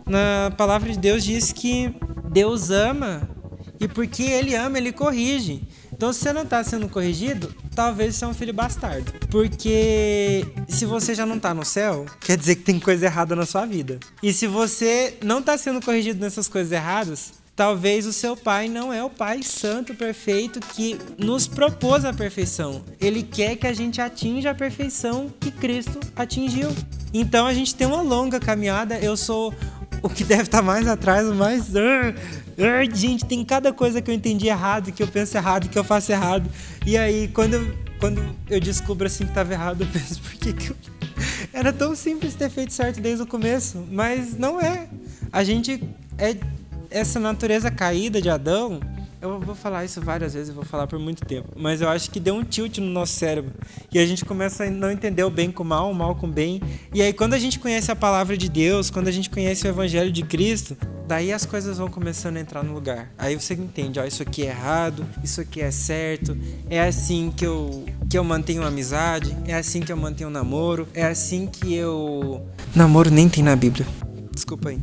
Na 0.06 0.51
palavra 0.57 0.92
de 0.92 0.98
Deus 0.98 1.24
diz 1.24 1.51
que 1.51 1.95
Deus 2.30 2.69
ama 2.72 3.30
e 3.80 3.88
porque 3.88 4.24
ele 4.24 4.56
ama, 4.56 4.77
ele 4.77 4.92
corrige. 4.92 5.68
Então, 5.94 6.12
se 6.12 6.19
você 6.19 6.34
não 6.34 6.42
está 6.42 6.63
sendo 6.63 6.89
corrigido, 6.89 7.54
talvez 7.76 8.16
você 8.16 8.26
é 8.26 8.28
um 8.28 8.34
filho 8.34 8.54
bastardo. 8.54 9.12
Porque 9.30 10.46
se 10.68 10.86
você 10.86 11.16
já 11.16 11.26
não 11.26 11.38
está 11.38 11.54
no 11.54 11.66
céu, 11.66 12.06
quer 12.20 12.38
dizer 12.38 12.56
que 12.56 12.64
tem 12.64 12.80
coisa 12.80 13.06
errada 13.06 13.36
na 13.36 13.46
sua 13.46 13.66
vida. 13.66 14.00
E 14.22 14.34
se 14.34 14.48
você 14.48 15.18
não 15.24 15.40
está 15.40 15.58
sendo 15.58 15.84
corrigido 15.84 16.20
nessas 16.20 16.48
coisas 16.48 16.72
erradas, 16.72 17.34
talvez 17.56 18.06
o 18.06 18.14
seu 18.14 18.36
pai 18.36 18.68
não 18.68 18.92
é 18.92 19.04
o 19.04 19.10
pai 19.10 19.44
santo, 19.44 19.94
perfeito, 19.94 20.60
que 20.60 20.98
nos 21.18 21.48
propôs 21.48 22.06
a 22.06 22.14
perfeição. 22.14 22.84
Ele 23.00 23.24
quer 23.24 23.56
que 23.56 23.68
a 23.68 23.74
gente 23.74 24.02
atinja 24.02 24.52
a 24.52 24.56
perfeição 24.56 25.32
que 25.40 25.52
Cristo 25.52 26.00
atingiu. 26.16 26.70
Então 27.14 27.46
a 27.46 27.54
gente 27.54 27.76
tem 27.76 27.88
uma 27.88 28.02
longa 28.02 28.40
caminhada. 28.40 28.98
Eu 28.98 29.18
sou 29.18 29.54
o 30.01 30.09
que 30.09 30.24
deve 30.24 30.44
estar 30.44 30.62
mais 30.62 30.88
atrás, 30.88 31.27
o 31.27 31.36
mais. 31.36 31.71
Ai, 31.75 32.89
gente, 32.94 33.25
tem 33.25 33.44
cada 33.45 33.71
coisa 33.71 34.01
que 34.01 34.09
eu 34.09 34.15
entendi 34.15 34.48
errado, 34.48 34.92
que 34.92 35.01
eu 35.01 35.07
penso 35.07 35.38
errado, 35.38 35.70
que 35.70 35.77
eu 35.77 35.84
faço 35.84 36.12
errado. 36.12 36.50
E 36.86 36.98
aí, 36.98 37.27
quando 37.29 37.55
eu, 37.55 37.77
quando 38.00 38.36
eu 38.50 38.60
descubro 38.60 39.08
assim 39.08 39.25
que 39.25 39.31
estava 39.31 39.53
errado, 39.53 39.81
eu 39.81 39.88
penso, 39.88 40.22
por 40.22 40.31
que, 40.31 40.53
que 40.53 40.70
eu... 40.70 40.75
Era 41.53 41.72
tão 41.72 41.96
simples 41.96 42.34
ter 42.34 42.50
feito 42.50 42.74
certo 42.74 43.00
desde 43.00 43.24
o 43.24 43.27
começo, 43.27 43.86
mas 43.91 44.38
não 44.38 44.60
é. 44.60 44.88
A 45.31 45.43
gente 45.43 45.84
é 46.17 46.36
essa 46.89 47.20
natureza 47.20 47.72
caída 47.72 48.22
de 48.22 48.29
Adão 48.29 48.79
eu 49.22 49.40
vou 49.40 49.54
falar 49.54 49.86
isso 49.86 50.01
várias 50.01 50.34
vezes, 50.34 50.50
eu 50.50 50.56
vou 50.56 50.66
falar 50.66 50.88
por 50.88 50.98
muito 50.98 51.24
tempo, 51.25 51.50
mas 51.56 51.80
eu 51.80 51.88
acho 51.88 52.10
que 52.10 52.20
deu 52.20 52.34
um 52.34 52.44
tilt 52.44 52.80
no 52.80 52.88
nosso 52.88 53.13
cérebro 53.13 53.54
e 53.92 54.00
a 54.00 54.06
gente 54.06 54.25
começa 54.25 54.63
a 54.63 54.70
não 54.70 54.90
entender 54.90 55.24
o 55.24 55.30
bem 55.30 55.51
com 55.51 55.62
o 55.62 55.66
mal, 55.66 55.92
o 55.92 55.94
mal 55.94 56.16
com 56.16 56.25
o 56.25 56.32
bem. 56.32 56.60
E 56.94 57.01
aí, 57.01 57.13
quando 57.13 57.34
a 57.34 57.40
gente 57.40 57.60
conhece 57.60 57.92
a 57.92 57.96
palavra 57.96 58.36
de 58.36 58.50
Deus, 58.50 58.90
quando 58.90 59.08
a 59.08 59.12
gente 59.12 59.30
conhece 59.30 59.68
o 59.68 59.70
Evangelho 59.70 60.12
de 60.12 60.24
Cristo, 60.24 60.75
daí 61.08 61.32
as 61.32 61.46
coisas 61.46 61.78
vão 61.78 61.88
começando 61.88 62.38
a 62.38 62.40
entrar 62.40 62.63
no 62.63 62.74
lugar. 62.74 63.12
Aí 63.18 63.36
você 63.36 63.54
entende, 63.54 64.00
ó, 64.00 64.06
isso 64.06 64.24
aqui 64.24 64.44
é 64.44 64.48
errado, 64.48 65.06
isso 65.24 65.40
aqui 65.40 65.62
é 65.62 65.70
certo, 65.70 66.36
é 66.70 66.82
assim 66.82 67.32
que 67.36 67.46
eu, 67.46 67.86
que 68.10 68.18
eu 68.18 68.24
mantenho 68.24 68.63
amizade, 68.63 69.38
é 69.46 69.54
assim 69.54 69.82
que 69.82 69.92
eu 69.92 69.98
mantenho 69.98 70.30
um 70.30 70.34
namoro, 70.34 70.88
é 70.96 71.06
assim 71.06 71.46
que 71.46 71.75
eu. 71.75 72.44
Namoro 72.75 73.12
nem 73.12 73.30
tem 73.30 73.44
na 73.44 73.56
Bíblia, 73.56 73.86
desculpa 74.34 74.70
aí. 74.70 74.80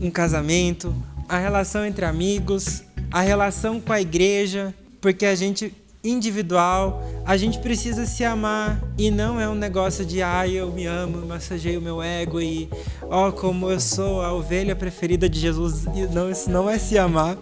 Um 0.00 0.10
casamento, 0.10 0.94
a 1.28 1.38
relação 1.38 1.84
entre 1.84 2.04
amigos, 2.04 2.85
a 3.16 3.22
relação 3.22 3.80
com 3.80 3.94
a 3.94 3.98
igreja, 3.98 4.74
porque 5.00 5.24
a 5.24 5.34
gente 5.34 5.72
individual, 6.04 7.02
a 7.24 7.34
gente 7.34 7.58
precisa 7.60 8.04
se 8.04 8.22
amar 8.22 8.78
e 8.98 9.10
não 9.10 9.40
é 9.40 9.48
um 9.48 9.54
negócio 9.54 10.04
de 10.04 10.20
ai, 10.20 10.50
ah, 10.50 10.60
eu 10.60 10.70
me 10.70 10.84
amo, 10.84 11.26
massageio 11.26 11.80
meu 11.80 12.02
ego 12.02 12.42
e 12.42 12.68
ó, 13.04 13.28
oh, 13.28 13.32
como 13.32 13.70
eu 13.70 13.80
sou 13.80 14.20
a 14.20 14.34
ovelha 14.34 14.76
preferida 14.76 15.30
de 15.30 15.40
Jesus. 15.40 15.86
Não, 16.12 16.30
isso 16.30 16.50
não 16.50 16.68
é 16.68 16.76
se 16.78 16.98
amar. 16.98 17.38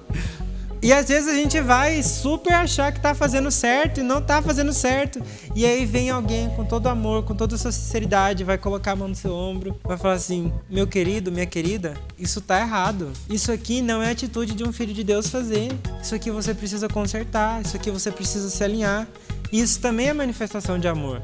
E 0.84 0.92
às 0.92 1.08
vezes 1.08 1.30
a 1.30 1.34
gente 1.34 1.58
vai 1.62 2.02
super 2.02 2.52
achar 2.52 2.92
que 2.92 3.00
tá 3.00 3.14
fazendo 3.14 3.50
certo 3.50 4.00
e 4.00 4.02
não 4.02 4.20
tá 4.20 4.42
fazendo 4.42 4.70
certo. 4.70 5.18
E 5.54 5.64
aí 5.64 5.86
vem 5.86 6.10
alguém 6.10 6.50
com 6.50 6.62
todo 6.62 6.88
amor, 6.88 7.24
com 7.24 7.34
toda 7.34 7.56
sua 7.56 7.72
sinceridade, 7.72 8.44
vai 8.44 8.58
colocar 8.58 8.92
a 8.92 8.96
mão 8.96 9.08
no 9.08 9.14
seu 9.14 9.32
ombro, 9.32 9.80
vai 9.82 9.96
falar 9.96 10.12
assim: 10.12 10.52
"Meu 10.68 10.86
querido, 10.86 11.32
minha 11.32 11.46
querida, 11.46 11.94
isso 12.18 12.38
tá 12.38 12.60
errado. 12.60 13.10
Isso 13.30 13.50
aqui 13.50 13.80
não 13.80 14.02
é 14.02 14.10
atitude 14.10 14.52
de 14.52 14.62
um 14.62 14.74
filho 14.74 14.92
de 14.92 15.02
Deus 15.02 15.30
fazer. 15.30 15.72
Isso 16.02 16.14
aqui 16.14 16.30
você 16.30 16.52
precisa 16.52 16.86
consertar, 16.86 17.62
isso 17.62 17.74
aqui 17.78 17.90
você 17.90 18.12
precisa 18.12 18.50
se 18.50 18.62
alinhar". 18.62 19.08
Isso 19.50 19.80
também 19.80 20.08
é 20.08 20.12
manifestação 20.12 20.78
de 20.78 20.86
amor. 20.86 21.22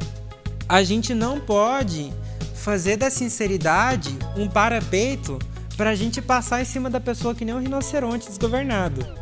A 0.67 0.83
gente 0.83 1.12
não 1.12 1.38
pode 1.38 2.11
fazer 2.55 2.97
da 2.97 3.11
sinceridade 3.11 4.17
um 4.38 4.49
parapeito 4.49 5.38
para 5.76 5.90
a 5.90 5.95
gente 5.95 6.23
passar 6.23 6.62
em 6.62 6.64
cima 6.64 6.88
da 6.88 6.99
pessoa 6.99 7.35
que 7.35 7.45
nem 7.45 7.55
um 7.55 7.61
rinoceronte 7.61 8.26
desgovernado 8.26 9.19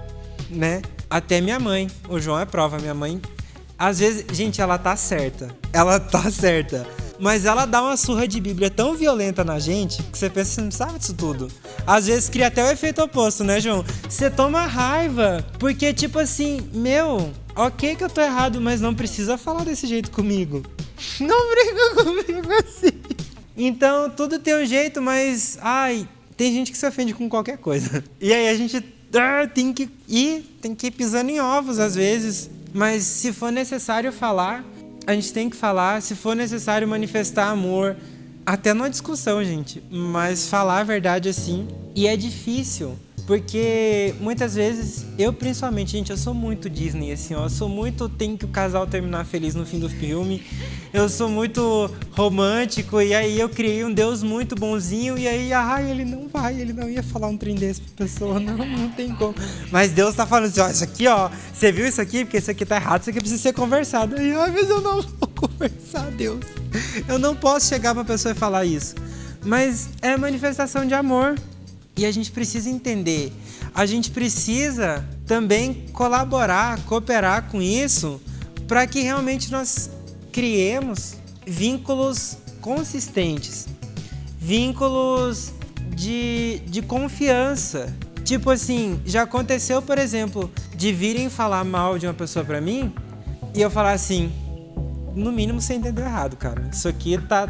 né? 0.51 0.83
Até 1.09 1.41
minha 1.41 1.59
mãe. 1.59 1.89
O 2.09 2.19
João 2.21 2.39
é 2.39 2.45
prova. 2.45 2.79
Minha 2.79 2.95
mãe, 2.95 3.21
às 3.79 3.99
vezes, 3.99 4.25
gente, 4.33 4.61
ela 4.61 4.79
tá 4.79 4.97
certa. 4.97 5.49
Ela 5.73 5.99
tá 6.01 6.31
certa. 6.31 6.87
Mas 7.19 7.45
ela 7.45 7.67
dá 7.67 7.83
uma 7.83 7.97
surra 7.97 8.29
de 8.29 8.41
Bíblia 8.41 8.71
tão 8.71 8.95
violenta 8.95 9.43
na 9.43 9.59
gente 9.59 10.03
que 10.05 10.17
você 10.17 10.31
pensa 10.31 10.53
você 10.53 10.61
não 10.61 10.71
sabe 10.71 10.99
disso 10.99 11.15
tudo. 11.15 11.51
Às 11.85 12.07
vezes 12.07 12.29
cria 12.29 12.47
até 12.47 12.65
o 12.65 12.71
efeito 12.71 13.03
oposto, 13.03 13.43
né, 13.43 13.61
João? 13.61 13.85
Você 14.09 14.31
toma 14.31 14.67
raiva. 14.67 15.45
Porque, 15.59 15.93
tipo 15.93 16.19
assim, 16.19 16.69
meu, 16.73 17.33
ok 17.57 17.97
que 17.97 18.05
eu 18.05 18.09
tô 18.09 18.21
errado, 18.21 18.61
mas 18.61 18.81
não 18.81 18.95
precisa 18.95 19.37
falar 19.37 19.65
desse 19.65 19.87
jeito 19.87 20.11
comigo. 20.11 20.63
Não 21.21 21.51
briga 21.51 21.95
comigo 21.95 22.53
assim. 22.55 22.91
Então, 23.57 24.11
tudo 24.11 24.39
tem 24.39 24.55
um 24.57 24.67
jeito, 24.67 25.01
mas. 25.01 25.57
Ai, 25.61 26.09
tem 26.39 26.53
gente 26.53 26.71
que 26.71 26.79
se 26.79 26.87
ofende 26.87 27.13
com 27.13 27.29
qualquer 27.29 27.59
coisa. 27.59 28.03
E 28.21 28.33
aí 28.33 28.49
a 28.49 28.55
gente 28.55 28.83
ah, 29.13 29.47
tem 29.53 29.73
que 29.73 29.91
ir, 30.09 30.59
tem 30.63 30.73
que 30.73 30.87
ir 30.87 30.91
pisando 30.93 31.31
em 31.31 31.41
ovos 31.41 31.81
às 31.81 31.97
vezes. 31.97 32.49
Mas 32.73 33.03
se 33.03 33.33
for 33.33 33.51
necessário 33.51 34.13
falar, 34.13 34.65
a 35.05 35.13
gente 35.15 35.33
tem 35.33 35.51
que 35.51 35.57
falar. 35.57 36.01
Se 36.01 36.15
for 36.15 36.37
necessário 36.37 36.87
manifestar 36.87 37.49
amor, 37.49 37.97
até 38.47 38.73
numa 38.73 38.89
discussão, 38.89 39.43
gente. 39.43 39.83
Mas 39.91 40.49
falar 40.49 40.79
a 40.79 40.85
verdade 40.85 41.29
assim. 41.29 41.67
E 41.93 42.07
é 42.07 42.17
difícil. 42.17 42.97
Porque 43.29 44.15
muitas 44.23 44.55
vezes, 44.55 45.05
eu 45.19 45.35
principalmente, 45.35 45.91
gente, 45.91 46.11
eu 46.11 46.17
sou 46.17 46.33
muito 46.33 46.71
Disney, 46.71 47.13
assim, 47.13 47.35
ó. 47.35 47.43
Eu 47.43 47.51
sou 47.51 47.69
muito. 47.69 48.09
Tem 48.09 48.35
que 48.39 48.47
o 48.47 48.49
casal 48.49 48.87
terminar 48.87 49.27
feliz 49.27 49.55
no 49.55 49.67
fim 49.67 49.79
do 49.79 49.87
filme. 49.87 50.43
Eu 50.95 51.11
sou 51.11 51.29
muito 51.29 51.91
romântico. 52.13 53.03
E 53.03 53.15
aí 53.15 53.39
eu 53.39 53.51
criei 53.51 53.85
um 53.85 53.93
Deus 53.93 54.23
muito 54.23 54.57
bonzinho. 54.57 55.19
E 55.19 55.29
aí, 55.29 55.53
ai, 55.53 55.91
ele 55.91 56.07
não 56.07 56.27
vai, 56.27 56.59
ele 56.59 56.73
não 56.73 56.89
ia 56.89 57.03
falar 57.03 57.29
um 57.29 57.37
trem 57.37 57.55
desse 57.55 57.83
pra 57.83 58.07
pessoa. 58.07 58.41
Não, 58.49 58.57
não 58.57 58.89
tem 58.93 59.15
como. 59.15 59.35
Mas 59.71 59.91
Deus 59.91 60.15
tá 60.15 60.25
falando 60.25 60.47
assim, 60.47 60.61
ó, 60.61 60.71
isso 60.71 60.85
aqui, 60.85 61.07
ó. 61.07 61.29
Você 61.53 61.71
viu 61.71 61.87
isso 61.87 62.01
aqui? 62.01 62.25
Porque 62.25 62.39
isso 62.39 62.51
aqui 62.51 62.65
tá 62.65 62.77
errado, 62.77 63.03
isso 63.03 63.11
aqui 63.11 63.21
precisa 63.21 63.43
ser 63.43 63.53
conversado. 63.53 64.21
E 64.21 64.33
ai, 64.33 64.51
mas 64.51 64.71
eu 64.71 64.81
não 64.81 65.03
vou 65.03 65.29
conversar, 65.29 66.11
Deus. 66.13 66.41
Eu 67.07 67.19
não 67.19 67.37
posso 67.37 67.69
chegar 67.69 67.95
pra 67.95 68.05
pessoa 68.05 68.33
e 68.33 68.35
falar 68.35 68.65
isso. 68.65 68.95
Mas 69.45 69.91
é 70.01 70.17
manifestação 70.17 70.87
de 70.87 70.95
amor. 70.95 71.35
E 71.99 72.07
a 72.07 72.13
gente 72.13 72.31
precisa 72.31 72.71
entender, 72.71 73.33
a 73.75 73.85
gente 73.85 74.13
precisa 74.13 75.05
também 75.27 75.85
colaborar, 75.93 76.79
cooperar 76.85 77.51
com 77.51 77.61
isso, 77.61 78.21
para 78.69 78.87
que 78.87 79.01
realmente 79.01 79.51
nós 79.51 79.91
criemos 80.31 81.17
vínculos 81.45 82.37
consistentes, 82.61 83.67
vínculos 84.39 85.53
de, 85.97 86.63
de 86.67 86.83
confiança. 86.83 87.93
Tipo 88.25 88.51
assim, 88.51 89.01
já 89.05 89.23
aconteceu, 89.23 89.83
por 89.83 89.99
exemplo, 89.99 90.49
de 90.77 90.93
virem 90.93 91.29
falar 91.29 91.65
mal 91.65 91.99
de 91.99 92.07
uma 92.07 92.15
pessoa 92.15 92.45
para 92.45 92.61
mim 92.61 92.95
e 93.53 93.61
eu 93.61 93.73
falar 93.73 93.91
assim: 93.91 94.33
no 95.19 95.33
mínimo 95.33 95.61
você 95.61 95.75
entendeu 95.75 96.05
errado, 96.05 96.37
cara. 96.37 96.69
Isso 96.73 96.89
aqui 96.89 97.19
tá 97.19 97.49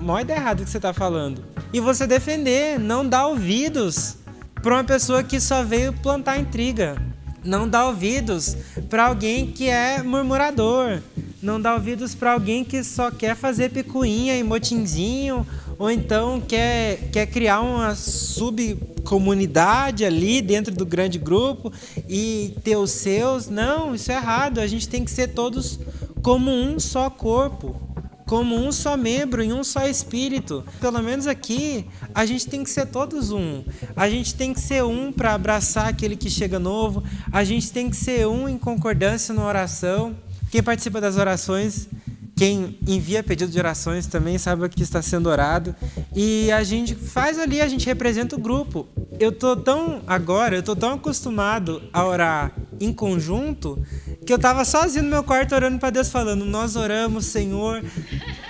mó 0.00 0.20
ideia 0.20 0.38
errado 0.38 0.64
que 0.64 0.70
você 0.70 0.80
tá 0.80 0.92
falando 0.92 1.42
e 1.72 1.80
você 1.80 2.06
defender, 2.06 2.78
não 2.78 3.06
dar 3.06 3.26
ouvidos 3.26 4.16
para 4.62 4.74
uma 4.74 4.84
pessoa 4.84 5.22
que 5.22 5.40
só 5.40 5.62
veio 5.62 5.92
plantar 5.92 6.38
intriga. 6.38 6.96
Não 7.44 7.68
dar 7.68 7.86
ouvidos 7.86 8.56
para 8.90 9.06
alguém 9.06 9.52
que 9.52 9.68
é 9.68 10.02
murmurador. 10.02 11.00
Não 11.40 11.60
dar 11.60 11.74
ouvidos 11.74 12.12
para 12.14 12.32
alguém 12.32 12.64
que 12.64 12.82
só 12.82 13.12
quer 13.12 13.36
fazer 13.36 13.70
picuinha 13.70 14.36
e 14.36 14.42
motinzinho, 14.42 15.46
ou 15.78 15.88
então 15.88 16.40
quer, 16.40 16.98
quer 17.12 17.26
criar 17.26 17.60
uma 17.60 17.94
subcomunidade 17.94 20.04
ali 20.04 20.42
dentro 20.42 20.74
do 20.74 20.84
grande 20.84 21.16
grupo 21.16 21.72
e 22.08 22.56
ter 22.64 22.76
os 22.76 22.90
seus. 22.90 23.48
Não, 23.48 23.94
isso 23.94 24.10
é 24.10 24.16
errado. 24.16 24.58
A 24.58 24.66
gente 24.66 24.88
tem 24.88 25.04
que 25.04 25.12
ser 25.12 25.28
todos 25.28 25.78
como 26.22 26.50
um 26.50 26.78
só 26.78 27.08
corpo 27.10 27.88
como 28.28 28.54
um 28.54 28.70
só 28.70 28.94
membro 28.94 29.42
em 29.42 29.54
um 29.54 29.64
só 29.64 29.88
espírito. 29.88 30.62
Pelo 30.80 31.02
menos 31.02 31.26
aqui, 31.26 31.86
a 32.14 32.26
gente 32.26 32.46
tem 32.46 32.62
que 32.62 32.68
ser 32.68 32.86
todos 32.86 33.32
um. 33.32 33.64
A 33.96 34.08
gente 34.08 34.34
tem 34.34 34.52
que 34.52 34.60
ser 34.60 34.84
um 34.84 35.10
para 35.10 35.32
abraçar 35.32 35.88
aquele 35.88 36.14
que 36.14 36.28
chega 36.28 36.58
novo. 36.58 37.02
A 37.32 37.42
gente 37.42 37.72
tem 37.72 37.88
que 37.88 37.96
ser 37.96 38.26
um 38.28 38.46
em 38.46 38.58
concordância 38.58 39.34
na 39.34 39.44
oração. 39.46 40.14
Quem 40.50 40.62
participa 40.62 41.00
das 41.00 41.16
orações, 41.16 41.88
quem 42.36 42.78
envia 42.86 43.22
pedido 43.22 43.50
de 43.50 43.58
orações 43.58 44.06
também 44.06 44.36
sabe 44.36 44.68
que 44.68 44.82
está 44.82 45.00
sendo 45.00 45.30
orado. 45.30 45.74
E 46.14 46.52
a 46.52 46.62
gente 46.62 46.94
faz 46.94 47.38
ali, 47.38 47.62
a 47.62 47.66
gente 47.66 47.86
representa 47.86 48.36
o 48.36 48.38
grupo. 48.38 48.86
Eu 49.18 49.32
tô 49.32 49.56
tão 49.56 50.02
agora, 50.06 50.54
eu 50.54 50.62
tô 50.62 50.76
tão 50.76 50.92
acostumado 50.92 51.82
a 51.94 52.04
orar 52.06 52.52
em 52.78 52.92
conjunto 52.92 53.82
que 54.28 54.32
eu 54.34 54.38
tava 54.38 54.62
sozinho 54.62 55.04
no 55.04 55.10
meu 55.10 55.24
quarto 55.24 55.54
orando 55.54 55.78
para 55.78 55.88
Deus, 55.88 56.10
falando: 56.10 56.44
Nós 56.44 56.76
oramos, 56.76 57.24
Senhor. 57.24 57.82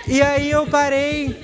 E 0.08 0.20
aí 0.20 0.50
eu 0.50 0.66
parei. 0.66 1.38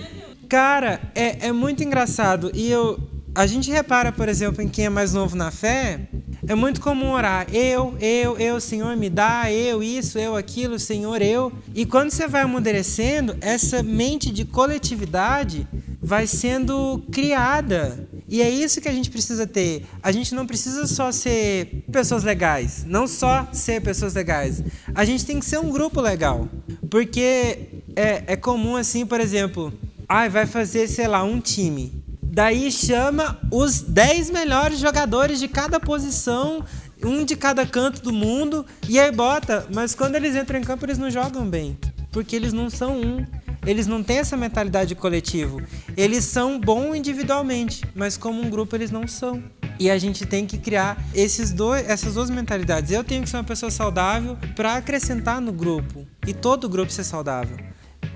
Cara, 0.49 1.01
é, 1.15 1.47
é 1.47 1.53
muito 1.53 1.85
engraçado. 1.85 2.51
E 2.53 2.69
eu, 2.69 2.99
a 3.33 3.47
gente 3.47 3.71
repara, 3.71 4.11
por 4.11 4.29
exemplo, 4.29 4.61
em 4.61 4.69
quem 4.69 4.87
é 4.87 4.89
mais 4.89 5.13
novo 5.13 5.37
na 5.37 5.53
fé, 5.53 6.09
é 6.49 6.55
muito 6.57 6.81
comum 6.81 7.13
orar: 7.13 7.47
eu, 7.55 7.95
eu, 8.01 8.37
eu, 8.37 8.61
Senhor, 8.61 8.97
me 8.97 9.09
dá, 9.09 9.53
eu, 9.53 9.81
isso, 9.81 10.19
eu, 10.19 10.35
aquilo, 10.35 10.81
Senhor, 10.81 11.23
eu. 11.23 11.53
E 11.73 11.87
quando 11.87 12.11
você 12.11 12.27
vai 12.27 12.43
amadurecendo, 12.43 13.37
essa 13.41 13.85
mente 13.85 14.33
de 14.33 14.45
coletividade 14.45 15.65
vai 16.03 16.27
sendo 16.27 17.05
criada. 17.13 18.09
E 18.29 18.41
é 18.41 18.49
isso 18.49 18.81
que 18.81 18.89
a 18.89 18.93
gente 18.93 19.11
precisa 19.11 19.47
ter. 19.47 19.85
A 20.03 20.11
gente 20.11 20.35
não 20.35 20.47
precisa 20.47 20.87
só 20.87 21.13
ser 21.13 21.85
pessoas 21.93 22.25
legais, 22.25 22.85
não 22.87 23.07
só 23.07 23.49
ser 23.53 23.83
pessoas 23.83 24.15
legais. 24.15 24.63
A 24.95 25.05
gente 25.05 25.27
tem 25.27 25.39
que 25.39 25.45
ser 25.45 25.59
um 25.59 25.71
grupo 25.71 26.01
legal. 26.01 26.49
Porque 26.91 27.83
é, 27.95 28.25
é 28.27 28.37
comum 28.37 28.77
assim, 28.77 29.05
por 29.05 29.21
exemplo, 29.21 29.73
ah, 30.09 30.29
vai 30.29 30.47
fazer, 30.47 30.89
sei 30.89 31.07
lá, 31.07 31.23
um 31.23 31.41
time. 31.41 31.93
Daí 32.23 32.73
chama 32.73 33.39
os 33.51 33.81
10 33.81 34.31
melhores 34.31 34.79
jogadores 34.79 35.39
de 35.39 35.47
cada 35.47 35.79
posição, 35.79 36.65
um 37.03 37.25
de 37.25 37.37
cada 37.37 37.65
canto 37.67 38.03
do 38.03 38.13
mundo, 38.13 38.65
e 38.89 38.99
aí 38.99 39.13
bota. 39.13 39.67
Mas 39.73 39.95
quando 39.95 40.17
eles 40.17 40.35
entram 40.35 40.59
em 40.59 40.65
campo, 40.65 40.85
eles 40.85 40.99
não 40.99 41.11
jogam 41.11 41.47
bem. 41.47 41.79
Porque 42.11 42.35
eles 42.35 42.53
não 42.53 42.71
são 42.71 43.01
um 43.01 43.27
eles 43.67 43.87
não 43.87 44.03
têm 44.03 44.19
essa 44.19 44.37
mentalidade 44.37 44.89
de 44.89 44.95
coletivo. 44.95 45.63
Eles 45.97 46.25
são 46.25 46.59
bons 46.61 46.95
individualmente, 46.95 47.85
mas 47.95 48.17
como 48.17 48.41
um 48.41 48.51
grupo 48.51 48.77
eles 48.77 48.91
não 48.91 49.07
são. 49.07 49.43
E 49.79 49.91
a 49.91 49.99
gente 49.99 50.25
tem 50.25 50.47
que 50.47 50.59
criar 50.59 51.03
esses 51.15 51.51
dois, 51.51 51.89
essas 51.89 52.15
duas 52.15 52.31
mentalidades. 52.31 52.91
Eu 52.91 53.03
tenho 53.03 53.23
que 53.23 53.29
ser 53.31 53.37
uma 53.37 53.45
pessoa 53.45 53.71
saudável 53.71 54.37
para 54.55 54.75
acrescentar 54.77 55.41
no 55.41 55.53
grupo 55.53 56.07
e 56.27 56.33
todo 56.33 56.69
grupo 56.69 56.93
ser 56.93 57.05
saudável. 57.05 57.57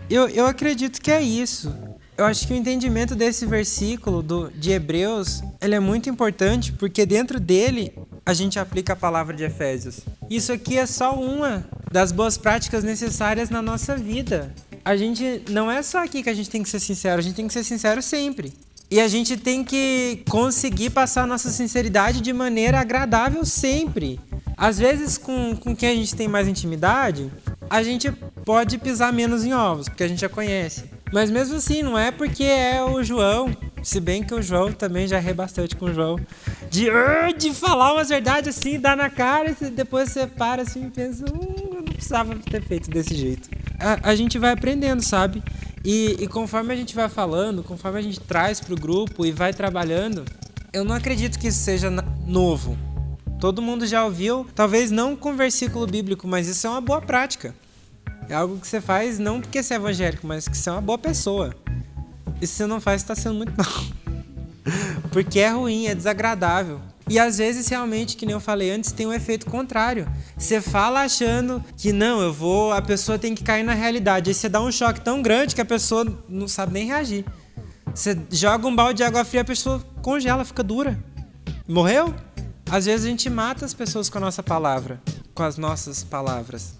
Eu, 0.09 0.28
eu 0.28 0.47
acredito 0.47 1.00
que 1.00 1.11
é 1.11 1.21
isso. 1.21 1.75
Eu 2.17 2.25
acho 2.25 2.47
que 2.47 2.52
o 2.52 2.57
entendimento 2.57 3.14
desse 3.14 3.47
versículo 3.47 4.23
do, 4.23 4.50
de 4.50 4.73
Hebreus 4.73 5.43
ele 5.61 5.75
é 5.75 5.81
muito 5.81 6.11
importante 6.11 6.73
porque 6.73 7.07
dentro 7.07 7.38
dele 7.38 7.93
a 8.26 8.35
gente 8.35 8.59
aplica 8.59 8.93
a 8.93 8.97
palavra 8.97 9.35
de 9.35 9.45
Efésios. 9.45 10.00
Isso 10.28 10.52
aqui 10.52 10.76
é 10.76 10.85
só 10.85 11.14
uma 11.14 11.64
das 11.90 12.11
boas 12.11 12.37
práticas 12.37 12.83
necessárias 12.83 13.50
na 13.50 13.62
nossa 13.62 13.97
vida 13.97 14.52
a 14.88 14.97
gente 14.97 15.42
não 15.50 15.71
é 15.71 15.83
só 15.83 16.02
aqui 16.02 16.23
que 16.23 16.30
a 16.30 16.35
gente 16.35 16.49
tem 16.49 16.62
que 16.62 16.68
ser 16.71 16.80
sincero, 16.80 17.18
a 17.18 17.23
gente 17.23 17.35
tem 17.35 17.47
que 17.47 17.52
ser 17.52 17.62
sincero 17.62 18.00
sempre. 18.00 18.54
E 18.90 18.99
a 19.02 19.07
gente 19.07 19.37
tem 19.37 19.62
que 19.62 20.23
conseguir 20.30 20.88
passar 20.88 21.26
nossa 21.26 21.50
sinceridade 21.50 22.23
de 22.23 22.33
maneira 22.33 22.80
agradável 22.80 23.45
sempre. 23.45 24.18
Às 24.57 24.78
vezes, 24.78 25.18
com, 25.18 25.54
com 25.54 25.76
quem 25.76 25.90
a 25.90 25.95
gente 25.95 26.14
tem 26.14 26.26
mais 26.26 26.49
intimidade, 26.49 27.30
a 27.68 27.83
gente 27.83 28.11
pode 28.47 28.78
pisar 28.78 29.12
menos 29.12 29.45
em 29.45 29.52
ovos, 29.52 29.90
porque 29.90 30.04
a 30.04 30.09
gente 30.09 30.23
já 30.23 30.28
conhece. 30.30 30.85
Mas 31.12 31.30
mesmo 31.30 31.57
assim, 31.57 31.83
não 31.83 31.99
é 31.99 32.11
porque 32.11 32.45
é 32.45 32.83
o 32.83 33.04
João, 33.04 33.54
se 33.83 34.00
bem 34.00 34.23
que 34.23 34.33
o 34.33 34.40
João 34.40 34.73
também 34.73 35.07
já 35.07 35.18
errei 35.18 35.35
bastante 35.35 35.76
com 35.76 35.85
o 35.85 35.92
João, 35.92 36.18
de, 36.71 36.87
de 37.37 37.52
falar 37.52 37.92
umas 37.92 38.09
verdades 38.09 38.57
assim, 38.57 38.80
dar 38.80 38.97
na 38.97 39.11
cara, 39.11 39.54
e 39.61 39.64
depois 39.66 40.11
você 40.11 40.26
para 40.26 40.62
assim 40.62 40.87
e 40.87 40.90
pensa, 40.90 41.26
hum, 41.26 41.75
eu 41.75 41.83
não 41.83 41.92
precisava 41.92 42.35
ter 42.37 42.62
feito 42.62 42.88
desse 42.88 43.14
jeito 43.14 43.50
a, 43.79 44.11
a 44.11 44.15
gente 44.15 44.39
vai 44.39 44.53
aprendendo, 44.53 45.03
sabe? 45.03 45.43
E, 45.85 46.17
e, 46.21 46.27
conforme 46.27 46.73
a 46.73 46.77
gente 46.77 46.95
vai 46.95 47.09
falando, 47.09 47.63
conforme 47.63 47.99
a 47.99 48.03
gente 48.03 48.21
traz 48.21 48.61
para 48.61 48.75
o 48.75 48.77
grupo 48.77 49.25
e 49.25 49.31
vai 49.31 49.53
trabalhando, 49.53 50.25
eu 50.73 50.85
não 50.85 50.95
acredito 50.95 51.39
que 51.39 51.49
isso 51.49 51.61
seja 51.61 51.89
novo. 52.27 52.77
Todo 53.41 53.63
mundo 53.63 53.87
já 53.87 54.05
ouviu, 54.05 54.47
talvez 54.55 54.91
não 54.91 55.15
com 55.15 55.37
versículo 55.37 55.87
bíblico, 55.87 56.27
mas 56.27 56.49
isso 56.49 56.67
é 56.67 56.71
uma 56.71 56.81
boa 56.81 57.01
prática. 57.01 57.55
É 58.29 58.35
algo 58.35 58.59
que 58.59 58.67
você 58.67 58.81
faz 58.81 59.19
não 59.19 59.41
porque 59.41 59.63
você 59.63 59.75
é 59.75 59.77
evangélico, 59.77 60.27
mas 60.27 60.49
que 60.49 60.57
você 60.57 60.69
é 60.69 60.73
uma 60.73 60.83
boa 60.83 60.99
pessoa. 60.99 61.55
E 62.41 62.47
se 62.47 62.55
você 62.55 62.67
não 62.67 62.81
faz, 62.81 63.01
está 63.01 63.15
sendo 63.15 63.37
muito 63.37 63.53
mal. 63.57 63.67
porque 65.11 65.39
é 65.39 65.51
ruim, 65.51 65.87
é 65.87 65.95
desagradável. 65.95 66.81
E 67.09 67.19
às 67.19 67.38
vezes, 67.38 67.69
realmente, 67.69 68.17
que 68.17 68.27
nem 68.27 68.35
eu 68.35 68.41
falei 68.41 68.71
antes, 68.71 68.93
tem 68.93 69.07
um 69.07 69.12
efeito 69.12 69.47
contrário. 69.47 70.07
Você 70.37 70.61
fala 70.61 71.03
achando 71.03 71.65
que 71.77 71.93
não, 71.93 72.21
eu 72.21 72.33
vou, 72.33 72.73
a 72.73 72.83
pessoa 72.83 73.19
tem 73.19 73.35
que 73.35 73.43
cair 73.43 73.62
na 73.62 73.75
realidade. 73.75 74.31
Aí 74.31 74.35
você 74.35 74.49
dá 74.49 74.61
um 74.61 74.71
choque 74.71 75.00
tão 75.00 75.23
grande 75.23 75.55
que 75.55 75.61
a 75.61 75.65
pessoa 75.65 76.07
não 76.29 76.47
sabe 76.47 76.75
nem 76.75 76.87
reagir. 76.87 77.25
Você 77.95 78.19
joga 78.31 78.67
um 78.67 78.77
balde 78.77 78.99
de 78.99 79.05
água 79.05 79.25
fria, 79.25 79.41
a 79.41 79.45
pessoa 79.45 79.83
congela, 80.03 80.45
fica 80.45 80.62
dura. 80.62 81.03
Morreu? 81.67 82.15
Às 82.71 82.85
vezes 82.85 83.07
a 83.07 83.09
gente 83.09 83.31
mata 83.31 83.65
as 83.65 83.73
pessoas 83.73 84.11
com 84.11 84.19
a 84.19 84.21
nossa 84.21 84.43
palavra, 84.43 85.00
com 85.35 85.43
as 85.43 85.57
nossas 85.57 86.05
palavras. 86.05 86.75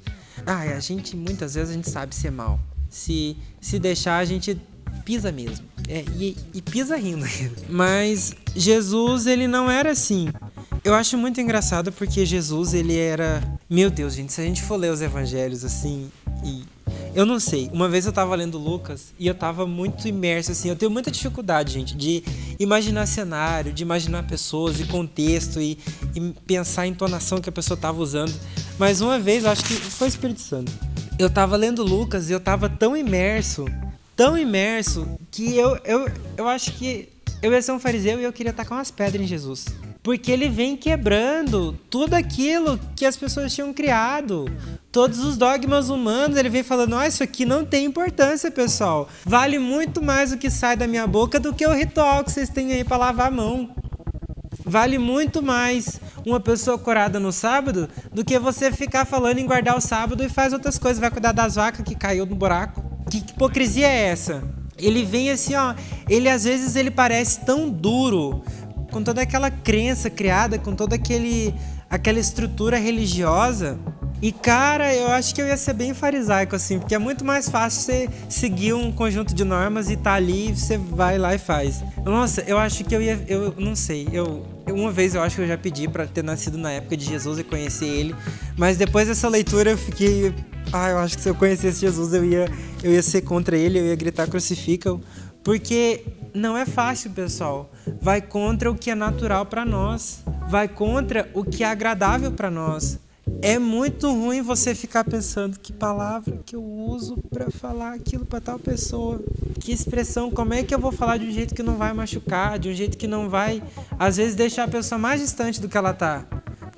Ah, 0.47 0.61
a 0.61 0.80
gente 0.80 1.16
muitas 1.16 1.54
vezes 1.54 1.70
a 1.70 1.75
gente 1.75 1.88
sabe 1.88 2.14
ser 2.14 2.30
mal. 2.30 2.61
Se 2.90 3.37
se 3.61 3.78
deixar 3.78 4.18
a 4.18 4.25
gente 4.25 4.61
pisa 5.04 5.32
mesmo. 5.32 5.66
É, 5.88 6.04
e, 6.18 6.37
e 6.52 6.61
pisa 6.61 6.97
rindo. 6.97 7.25
Mas 7.68 8.35
Jesus 8.54 9.26
ele 9.26 9.49
não 9.49 9.71
era 9.71 9.90
assim. 9.92 10.28
Eu 10.85 10.95
acho 10.95 11.16
muito 11.16 11.40
engraçado 11.40 11.90
porque 11.90 12.25
Jesus 12.25 12.75
ele 12.75 12.97
era, 12.97 13.42
meu 13.68 13.90
Deus, 13.90 14.14
gente, 14.14 14.33
se 14.33 14.40
a 14.40 14.45
gente 14.45 14.62
for 14.62 14.76
ler 14.76 14.92
os 14.92 15.00
evangelhos 15.00 15.64
assim 15.64 16.11
e 16.45 16.62
eu 17.14 17.26
não 17.26 17.40
sei. 17.40 17.68
Uma 17.73 17.88
vez 17.88 18.07
eu 18.07 18.12
tava 18.12 18.35
lendo 18.35 18.59
Lucas 18.59 19.12
e 19.18 19.26
eu 19.26 19.35
tava 19.35 19.66
muito 19.66 20.07
imerso, 20.07 20.52
assim. 20.52 20.68
Eu 20.68 20.76
tenho 20.76 20.90
muita 20.90 21.11
dificuldade, 21.11 21.73
gente, 21.73 21.97
de 21.97 22.23
imaginar 22.59 23.07
cenário, 23.07 23.73
de 23.73 23.83
imaginar 23.83 24.26
pessoas 24.26 24.78
e 24.78 24.85
contexto 24.85 25.61
e, 25.61 25.78
e 26.14 26.35
pensar 26.47 26.83
a 26.83 26.87
entonação 26.87 27.40
que 27.40 27.49
a 27.49 27.52
pessoa 27.52 27.76
tava 27.76 28.00
usando. 28.00 28.35
Mas 28.78 29.00
uma 29.00 29.18
vez, 29.18 29.45
eu 29.45 29.50
acho 29.50 29.64
que 29.64 29.75
foi 29.75 30.07
o 30.07 30.11
Espírito 30.11 30.40
Santo. 30.40 30.71
Eu 31.18 31.28
tava 31.28 31.57
lendo 31.57 31.83
Lucas 31.83 32.30
e 32.30 32.33
eu 32.33 32.38
tava 32.38 32.68
tão 32.68 32.97
imerso, 32.97 33.64
tão 34.18 34.37
imerso, 34.37 35.06
que 35.30 35.56
eu, 35.56 35.78
eu, 35.84 36.10
eu 36.37 36.48
acho 36.48 36.72
que 36.72 37.08
eu 37.40 37.52
ia 37.52 37.62
ser 37.62 37.70
um 37.70 37.78
fariseu 37.78 38.18
e 38.18 38.25
eu 38.25 38.32
queria 38.32 38.52
tacar 38.52 38.76
umas 38.76 38.90
pedras 38.90 39.22
em 39.22 39.26
Jesus. 39.28 39.66
Porque 40.02 40.32
ele 40.32 40.48
vem 40.48 40.76
quebrando 40.76 41.78
tudo 41.88 42.14
aquilo 42.14 42.80
que 42.96 43.06
as 43.06 43.16
pessoas 43.16 43.54
tinham 43.54 43.72
criado. 43.72 44.46
Todos 44.90 45.20
os 45.20 45.37
dogmas 45.37 45.88
humanos, 45.88 46.37
ele 46.37 46.48
vem 46.48 46.64
falando: 46.64 46.96
oh, 46.96 47.02
isso 47.04 47.22
aqui 47.22 47.44
não 47.44 47.64
tem 47.64 47.84
importância, 47.84 48.50
pessoal. 48.50 49.08
Vale 49.25 49.56
muito 49.56 50.02
mais 50.02 50.32
o 50.32 50.38
que 50.38 50.50
sai 50.50 50.76
da 50.76 50.88
minha 50.88 51.06
boca 51.06 51.38
do 51.38 51.54
que 51.54 51.64
o 51.64 51.72
ritual 51.72 52.25
que 52.25 52.32
vocês 52.32 52.48
têm 52.48 52.72
aí 52.72 52.82
para 52.82 52.96
lavar 52.96 53.28
a 53.28 53.30
mão. 53.30 53.70
Vale 54.64 54.98
muito 54.98 55.40
mais 55.40 56.00
uma 56.26 56.40
pessoa 56.40 56.76
curada 56.76 57.20
no 57.20 57.30
sábado 57.30 57.88
do 58.12 58.25
que 58.25 58.37
você 58.38 58.72
ficar 58.72 59.04
falando 59.04 59.38
em 59.38 59.46
guardar 59.46 59.76
o 59.76 59.80
sábado 59.80 60.25
e 60.25 60.28
faz 60.28 60.52
outras 60.52 60.76
coisas, 60.76 60.98
vai 60.98 61.10
cuidar 61.10 61.32
das 61.32 61.54
vacas 61.54 61.84
que 61.84 61.94
caiu 61.94 62.26
no 62.26 62.34
buraco. 62.34 62.88
Que 63.10 63.18
hipocrisia 63.18 63.86
é 63.86 64.08
essa? 64.08 64.42
Ele 64.76 65.04
vem 65.04 65.30
assim, 65.30 65.54
ó, 65.54 65.74
ele 66.08 66.28
às 66.28 66.44
vezes 66.44 66.76
ele 66.76 66.90
parece 66.90 67.40
tão 67.40 67.68
duro, 67.68 68.42
com 68.90 69.02
toda 69.02 69.22
aquela 69.22 69.50
crença 69.50 70.08
criada, 70.08 70.58
com 70.58 70.74
toda 70.74 70.94
aquele, 70.94 71.54
aquela 71.90 72.18
estrutura 72.18 72.78
religiosa. 72.78 73.78
E 74.20 74.32
cara, 74.32 74.92
eu 74.94 75.08
acho 75.08 75.32
que 75.32 75.40
eu 75.40 75.46
ia 75.46 75.56
ser 75.56 75.74
bem 75.74 75.94
farisaico 75.94 76.56
assim, 76.56 76.78
porque 76.80 76.94
é 76.94 76.98
muito 76.98 77.24
mais 77.24 77.48
fácil 77.48 77.82
você 77.82 78.10
seguir 78.28 78.72
um 78.72 78.90
conjunto 78.90 79.32
de 79.32 79.44
normas 79.44 79.90
e 79.90 79.96
tá 79.96 80.14
ali, 80.14 80.52
você 80.52 80.76
vai 80.76 81.18
lá 81.18 81.34
e 81.34 81.38
faz. 81.38 81.84
Nossa, 82.04 82.40
eu 82.42 82.58
acho 82.58 82.84
que 82.84 82.94
eu 82.94 83.00
ia, 83.00 83.20
eu 83.28 83.54
não 83.56 83.76
sei, 83.76 84.08
eu 84.12 84.44
uma 84.72 84.90
vez 84.90 85.14
eu 85.14 85.22
acho 85.22 85.36
que 85.36 85.42
eu 85.42 85.46
já 85.46 85.56
pedi 85.56 85.88
para 85.88 86.06
ter 86.06 86.22
nascido 86.22 86.58
na 86.58 86.70
época 86.72 86.96
de 86.96 87.04
Jesus 87.04 87.38
e 87.38 87.44
conhecer 87.44 87.86
ele, 87.86 88.14
mas 88.58 88.76
depois 88.76 89.08
dessa 89.08 89.28
leitura 89.28 89.70
eu 89.70 89.78
fiquei, 89.78 90.34
ah, 90.72 90.90
eu 90.90 90.98
acho 90.98 91.16
que 91.16 91.22
se 91.22 91.28
eu 91.28 91.34
conhecesse 91.34 91.80
Jesus 91.80 92.12
eu 92.12 92.24
ia, 92.24 92.50
eu 92.82 92.92
ia 92.92 93.02
ser 93.02 93.22
contra 93.22 93.56
ele, 93.56 93.78
eu 93.78 93.86
ia 93.86 93.96
gritar 93.96 94.26
crucifica 94.26 94.98
porque 95.42 96.04
não 96.34 96.56
é 96.56 96.66
fácil, 96.66 97.10
pessoal. 97.10 97.70
Vai 98.02 98.20
contra 98.20 98.70
o 98.70 98.74
que 98.74 98.90
é 98.90 98.94
natural 98.94 99.46
para 99.46 99.64
nós, 99.64 100.22
vai 100.48 100.68
contra 100.68 101.30
o 101.32 101.44
que 101.44 101.64
é 101.64 101.66
agradável 101.66 102.32
para 102.32 102.50
nós. 102.50 102.98
É 103.42 103.58
muito 103.58 104.10
ruim 104.10 104.42
você 104.42 104.74
ficar 104.74 105.04
pensando 105.04 105.58
que 105.58 105.72
palavra 105.72 106.40
que 106.44 106.56
eu 106.56 106.62
uso 106.62 107.16
para 107.30 107.50
falar 107.50 107.94
aquilo 107.94 108.26
para 108.26 108.40
tal 108.40 108.58
pessoa. 108.58 109.20
Que 109.60 109.70
expressão, 109.70 110.30
como 110.30 110.54
é 110.54 110.62
que 110.62 110.74
eu 110.74 110.78
vou 110.78 110.90
falar 110.90 111.18
de 111.18 111.26
um 111.26 111.30
jeito 111.30 111.54
que 111.54 111.62
não 111.62 111.76
vai 111.76 111.92
machucar, 111.92 112.58
de 112.58 112.68
um 112.68 112.74
jeito 112.74 112.96
que 112.96 113.06
não 113.06 113.28
vai, 113.28 113.62
às 113.98 114.16
vezes, 114.16 114.34
deixar 114.34 114.64
a 114.64 114.68
pessoa 114.68 114.98
mais 114.98 115.20
distante 115.20 115.60
do 115.60 115.68
que 115.68 115.76
ela 115.76 115.92
tá. 115.92 116.26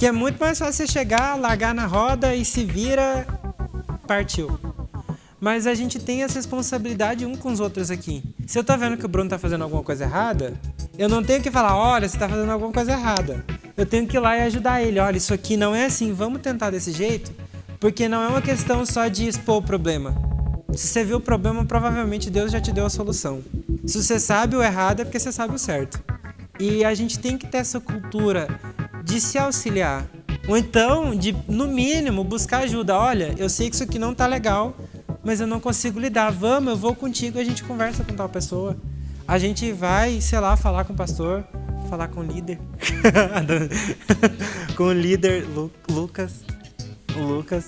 Porque 0.01 0.09
é 0.09 0.13
muito 0.13 0.41
mais 0.41 0.59
fácil 0.59 0.87
você 0.87 0.91
chegar, 0.91 1.39
largar 1.39 1.75
na 1.75 1.85
roda 1.85 2.35
e 2.35 2.43
se 2.43 2.65
vira, 2.65 3.27
partiu. 4.07 4.59
Mas 5.39 5.67
a 5.67 5.75
gente 5.75 5.99
tem 5.99 6.23
essa 6.23 6.37
responsabilidade 6.37 7.27
um 7.27 7.37
com 7.37 7.53
os 7.53 7.61
outros 7.61 7.91
aqui. 7.91 8.23
Se 8.47 8.59
eu 8.59 8.65
tô 8.65 8.75
vendo 8.79 8.97
que 8.97 9.05
o 9.05 9.09
Bruno 9.11 9.29
tá 9.29 9.39
fazendo 9.39 9.63
alguma 9.63 9.83
coisa 9.83 10.05
errada, 10.05 10.55
eu 10.97 11.07
não 11.07 11.23
tenho 11.23 11.43
que 11.43 11.51
falar, 11.51 11.77
olha, 11.77 12.09
você 12.09 12.17
tá 12.17 12.27
fazendo 12.27 12.51
alguma 12.51 12.73
coisa 12.73 12.93
errada. 12.93 13.45
Eu 13.77 13.85
tenho 13.85 14.07
que 14.07 14.17
ir 14.17 14.21
lá 14.21 14.39
e 14.39 14.41
ajudar 14.41 14.83
ele. 14.83 14.99
Olha, 14.99 15.19
isso 15.19 15.35
aqui 15.35 15.55
não 15.55 15.75
é 15.75 15.85
assim, 15.85 16.15
vamos 16.15 16.41
tentar 16.41 16.71
desse 16.71 16.93
jeito. 16.93 17.31
Porque 17.79 18.09
não 18.09 18.23
é 18.23 18.29
uma 18.29 18.41
questão 18.41 18.87
só 18.87 19.07
de 19.07 19.29
expor 19.29 19.59
o 19.59 19.63
problema. 19.63 20.15
Se 20.75 20.87
você 20.87 21.05
viu 21.05 21.19
o 21.19 21.21
problema, 21.21 21.63
provavelmente 21.67 22.31
Deus 22.31 22.51
já 22.51 22.59
te 22.59 22.73
deu 22.73 22.87
a 22.87 22.91
solução. 22.91 23.43
Se 23.85 24.03
você 24.03 24.19
sabe 24.19 24.57
o 24.57 24.63
errado, 24.63 25.01
é 25.01 25.05
porque 25.05 25.21
você 25.21 25.31
sabe 25.31 25.55
o 25.55 25.59
certo. 25.59 26.03
E 26.59 26.87
a 26.87 26.95
gente 26.95 27.19
tem 27.19 27.37
que 27.37 27.47
ter 27.47 27.59
essa 27.59 27.79
cultura 27.81 28.49
de 29.11 29.21
se 29.21 29.37
auxiliar. 29.37 30.07
Ou 30.47 30.57
então, 30.57 31.17
de, 31.17 31.35
no 31.49 31.67
mínimo, 31.67 32.23
buscar 32.23 32.63
ajuda. 32.63 32.97
Olha, 32.97 33.35
eu 33.37 33.49
sei 33.49 33.69
que 33.69 33.75
isso 33.75 33.83
aqui 33.83 33.99
não 33.99 34.15
tá 34.15 34.27
legal, 34.27 34.77
mas 35.25 35.41
eu 35.41 35.49
não 35.49 35.59
consigo 35.59 35.99
lidar. 35.99 36.31
Vamos, 36.31 36.71
eu 36.71 36.77
vou 36.77 36.95
contigo, 36.95 37.39
a 37.39 37.45
gente 37.45 37.65
conversa 37.65 38.05
com 38.05 38.15
tal 38.15 38.29
pessoa. 38.29 38.77
A 39.27 39.37
gente 39.37 39.73
vai, 39.73 40.21
sei 40.21 40.39
lá, 40.39 40.57
falar 40.57 40.85
com 40.85 40.93
o 40.93 40.97
pastor, 40.97 41.45
falar 41.89 42.07
com 42.07 42.21
o 42.21 42.23
líder. 42.23 42.61
com 44.77 44.85
o 44.85 44.93
líder 44.93 45.45
Lu 45.45 45.73
Lucas. 45.91 46.45
O 47.17 47.21
Lucas. 47.21 47.67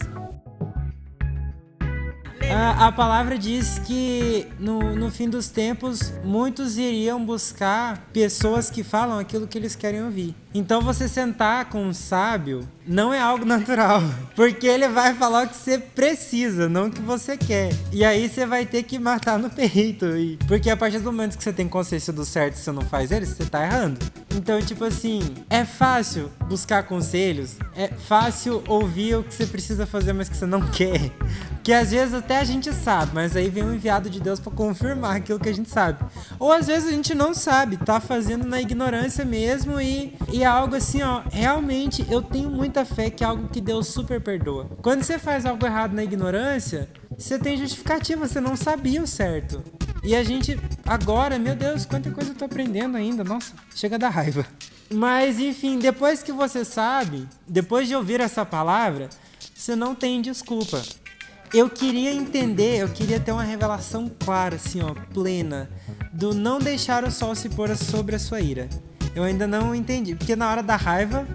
A, 2.50 2.86
a, 2.86 2.92
palavra 2.92 3.36
diz 3.36 3.80
que 3.80 4.46
no, 4.60 4.94
no 4.94 5.10
fim 5.10 5.28
dos 5.28 5.48
tempos 5.48 6.12
muitos 6.22 6.76
iriam 6.76 7.24
buscar 7.24 8.08
pessoas 8.12 8.70
que 8.70 8.84
falam 8.84 9.18
aquilo 9.18 9.46
que 9.46 9.58
eles 9.58 9.74
querem 9.74 10.04
ouvir. 10.04 10.36
Então 10.54 10.82
você 10.82 11.08
sentar 11.08 11.66
com 11.66 11.82
um 11.82 11.94
sábio 11.94 12.68
não 12.86 13.12
é 13.12 13.20
algo 13.20 13.44
natural, 13.46 14.02
porque 14.36 14.66
ele 14.66 14.88
vai 14.88 15.14
falar 15.14 15.44
o 15.44 15.48
que 15.48 15.56
você 15.56 15.78
precisa, 15.78 16.68
não 16.68 16.88
o 16.88 16.90
que 16.90 17.00
você 17.00 17.36
quer. 17.36 17.72
E 17.90 18.04
aí 18.04 18.28
você 18.28 18.44
vai 18.44 18.66
ter 18.66 18.82
que 18.82 18.98
matar 18.98 19.38
no 19.38 19.48
peito, 19.48 20.06
porque 20.46 20.68
a 20.68 20.76
partir 20.76 20.98
do 20.98 21.04
momento 21.04 21.38
que 21.38 21.44
você 21.44 21.52
tem 21.52 21.68
consciência 21.68 22.12
do 22.12 22.24
certo 22.24 22.56
e 22.56 22.58
você 22.58 22.72
não 22.72 22.82
faz 22.82 23.10
ele, 23.10 23.24
você 23.24 23.44
tá 23.44 23.64
errando. 23.64 23.98
Então, 24.34 24.60
tipo 24.60 24.84
assim, 24.84 25.20
é 25.48 25.64
fácil 25.64 26.30
buscar 26.48 26.82
conselhos, 26.84 27.56
é 27.76 27.88
fácil 27.88 28.62
ouvir 28.66 29.16
o 29.16 29.22
que 29.22 29.34
você 29.34 29.46
precisa 29.46 29.86
fazer, 29.86 30.12
mas 30.12 30.28
que 30.28 30.36
você 30.36 30.46
não 30.46 30.60
quer. 30.70 31.10
Que 31.62 31.72
às 31.72 31.92
vezes 31.92 32.14
até 32.14 32.38
a 32.38 32.44
gente 32.44 32.72
sabe, 32.72 33.12
mas 33.14 33.36
aí 33.36 33.48
vem 33.48 33.62
um 33.62 33.74
enviado 33.74 34.10
de 34.10 34.20
Deus 34.20 34.40
para 34.40 34.50
confirmar 34.52 35.16
aquilo 35.16 35.38
que 35.38 35.48
a 35.48 35.54
gente 35.54 35.70
sabe. 35.70 36.04
Ou 36.38 36.50
às 36.50 36.66
vezes 36.66 36.88
a 36.88 36.92
gente 36.92 37.14
não 37.14 37.32
sabe, 37.34 37.76
tá 37.76 38.00
fazendo 38.00 38.44
na 38.46 38.60
ignorância 38.60 39.24
mesmo 39.24 39.80
e, 39.80 40.16
e 40.32 40.41
é 40.42 40.46
algo 40.46 40.76
assim, 40.76 41.02
ó, 41.02 41.22
realmente 41.30 42.04
eu 42.10 42.22
tenho 42.22 42.50
muita 42.50 42.84
fé 42.84 43.10
que 43.10 43.24
é 43.24 43.26
algo 43.26 43.48
que 43.48 43.60
Deus 43.60 43.88
super 43.88 44.20
perdoa. 44.20 44.70
Quando 44.82 45.02
você 45.02 45.18
faz 45.18 45.46
algo 45.46 45.64
errado 45.64 45.94
na 45.94 46.04
ignorância, 46.04 46.88
você 47.16 47.38
tem 47.38 47.56
justificativa, 47.56 48.26
você 48.26 48.40
não 48.40 48.56
sabia 48.56 49.02
o 49.02 49.06
certo. 49.06 49.62
E 50.02 50.16
a 50.16 50.24
gente 50.24 50.58
agora, 50.84 51.38
meu 51.38 51.54
Deus, 51.54 51.86
quanta 51.86 52.10
coisa 52.10 52.30
eu 52.30 52.34
tô 52.34 52.44
aprendendo 52.44 52.96
ainda. 52.96 53.22
Nossa, 53.22 53.52
chega 53.74 53.98
da 53.98 54.08
raiva. 54.08 54.44
Mas 54.92 55.38
enfim, 55.38 55.78
depois 55.78 56.22
que 56.22 56.32
você 56.32 56.64
sabe, 56.64 57.28
depois 57.46 57.86
de 57.86 57.94
ouvir 57.94 58.20
essa 58.20 58.44
palavra, 58.44 59.08
você 59.54 59.76
não 59.76 59.94
tem 59.94 60.20
desculpa. 60.20 60.82
Eu 61.54 61.68
queria 61.68 62.12
entender, 62.12 62.78
eu 62.78 62.88
queria 62.88 63.20
ter 63.20 63.30
uma 63.30 63.42
revelação 63.42 64.10
clara, 64.18 64.56
assim, 64.56 64.82
ó, 64.82 64.94
plena, 65.12 65.70
do 66.12 66.34
não 66.34 66.58
deixar 66.58 67.04
o 67.04 67.10
sol 67.10 67.34
se 67.34 67.48
pôr 67.50 67.76
sobre 67.76 68.16
a 68.16 68.18
sua 68.18 68.40
ira. 68.40 68.68
Eu 69.14 69.24
ainda 69.24 69.46
não 69.46 69.74
entendi, 69.74 70.14
porque 70.14 70.34
na 70.34 70.50
hora 70.50 70.62
da 70.62 70.76
raiva, 70.76 71.26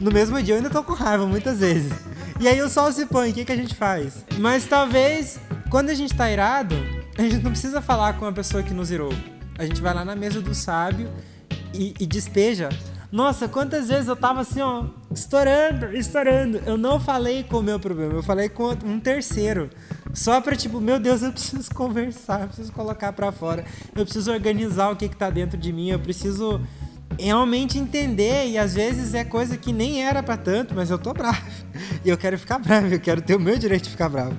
no 0.00 0.10
mesmo 0.10 0.42
dia 0.42 0.54
eu 0.54 0.58
ainda 0.58 0.70
tô 0.70 0.82
com 0.82 0.92
raiva 0.92 1.26
muitas 1.26 1.60
vezes. 1.60 1.92
E 2.40 2.48
aí 2.48 2.60
o 2.60 2.68
sol 2.68 2.90
se 2.90 3.06
põe, 3.06 3.30
o 3.30 3.32
que, 3.32 3.44
que 3.44 3.52
a 3.52 3.56
gente 3.56 3.74
faz? 3.74 4.24
Mas 4.38 4.64
talvez, 4.64 5.38
quando 5.70 5.90
a 5.90 5.94
gente 5.94 6.14
tá 6.14 6.30
irado, 6.30 6.74
a 7.16 7.22
gente 7.22 7.38
não 7.38 7.52
precisa 7.52 7.80
falar 7.80 8.14
com 8.18 8.26
a 8.26 8.32
pessoa 8.32 8.62
que 8.62 8.74
nos 8.74 8.90
irou. 8.90 9.12
A 9.56 9.64
gente 9.64 9.80
vai 9.80 9.94
lá 9.94 10.04
na 10.04 10.16
mesa 10.16 10.40
do 10.40 10.54
sábio 10.54 11.08
e, 11.72 11.94
e 12.00 12.06
despeja. 12.06 12.68
Nossa, 13.12 13.46
quantas 13.46 13.88
vezes 13.88 14.08
eu 14.08 14.16
tava 14.16 14.40
assim, 14.40 14.62
ó, 14.62 14.86
estourando, 15.14 15.94
estourando. 15.94 16.62
Eu 16.64 16.78
não 16.78 16.98
falei 16.98 17.44
com 17.44 17.58
o 17.58 17.62
meu 17.62 17.78
problema, 17.78 18.14
eu 18.14 18.22
falei 18.22 18.48
com 18.48 18.70
um 18.84 18.98
terceiro. 18.98 19.68
Só 20.14 20.40
pra 20.40 20.56
tipo, 20.56 20.80
meu 20.80 20.98
Deus, 20.98 21.22
eu 21.22 21.30
preciso 21.30 21.70
conversar, 21.76 22.40
eu 22.40 22.46
preciso 22.48 22.72
colocar 22.72 23.12
pra 23.12 23.30
fora, 23.30 23.64
eu 23.94 24.04
preciso 24.04 24.32
organizar 24.32 24.90
o 24.90 24.96
que 24.96 25.08
que 25.08 25.16
tá 25.16 25.28
dentro 25.28 25.58
de 25.58 25.72
mim, 25.72 25.90
eu 25.90 25.98
preciso 25.98 26.60
realmente 27.18 27.78
entender 27.78 28.48
e 28.48 28.58
às 28.58 28.74
vezes 28.74 29.14
é 29.14 29.24
coisa 29.24 29.56
que 29.56 29.72
nem 29.72 30.04
era 30.04 30.22
para 30.22 30.36
tanto, 30.36 30.74
mas 30.74 30.90
eu 30.90 30.98
tô 30.98 31.12
bravo. 31.12 31.42
E 32.04 32.08
eu 32.08 32.18
quero 32.18 32.38
ficar 32.38 32.58
bravo, 32.58 32.88
eu 32.88 33.00
quero 33.00 33.22
ter 33.22 33.36
o 33.36 33.40
meu 33.40 33.56
direito 33.56 33.84
de 33.84 33.90
ficar 33.90 34.08
bravo. 34.08 34.36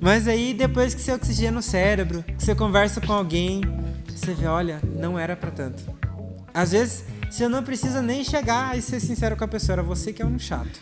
Mas 0.00 0.26
aí 0.28 0.52
depois 0.52 0.94
que 0.94 1.00
você 1.00 1.12
oxigena 1.12 1.58
o 1.58 1.62
cérebro, 1.62 2.22
que 2.22 2.42
você 2.42 2.54
conversa 2.54 3.00
com 3.00 3.12
alguém, 3.12 3.62
você 4.14 4.34
vê, 4.34 4.46
olha, 4.46 4.80
não 4.96 5.18
era 5.18 5.36
para 5.36 5.50
tanto. 5.50 5.82
Às 6.52 6.72
vezes 6.72 7.04
você 7.30 7.48
não 7.48 7.62
precisa 7.62 8.00
nem 8.00 8.22
chegar 8.22 8.76
e 8.76 8.82
ser 8.82 9.00
sincero 9.00 9.36
com 9.36 9.44
a 9.44 9.48
pessoa, 9.48 9.74
era 9.74 9.82
você 9.82 10.12
que 10.12 10.22
é 10.22 10.26
um 10.26 10.38
chato. 10.38 10.80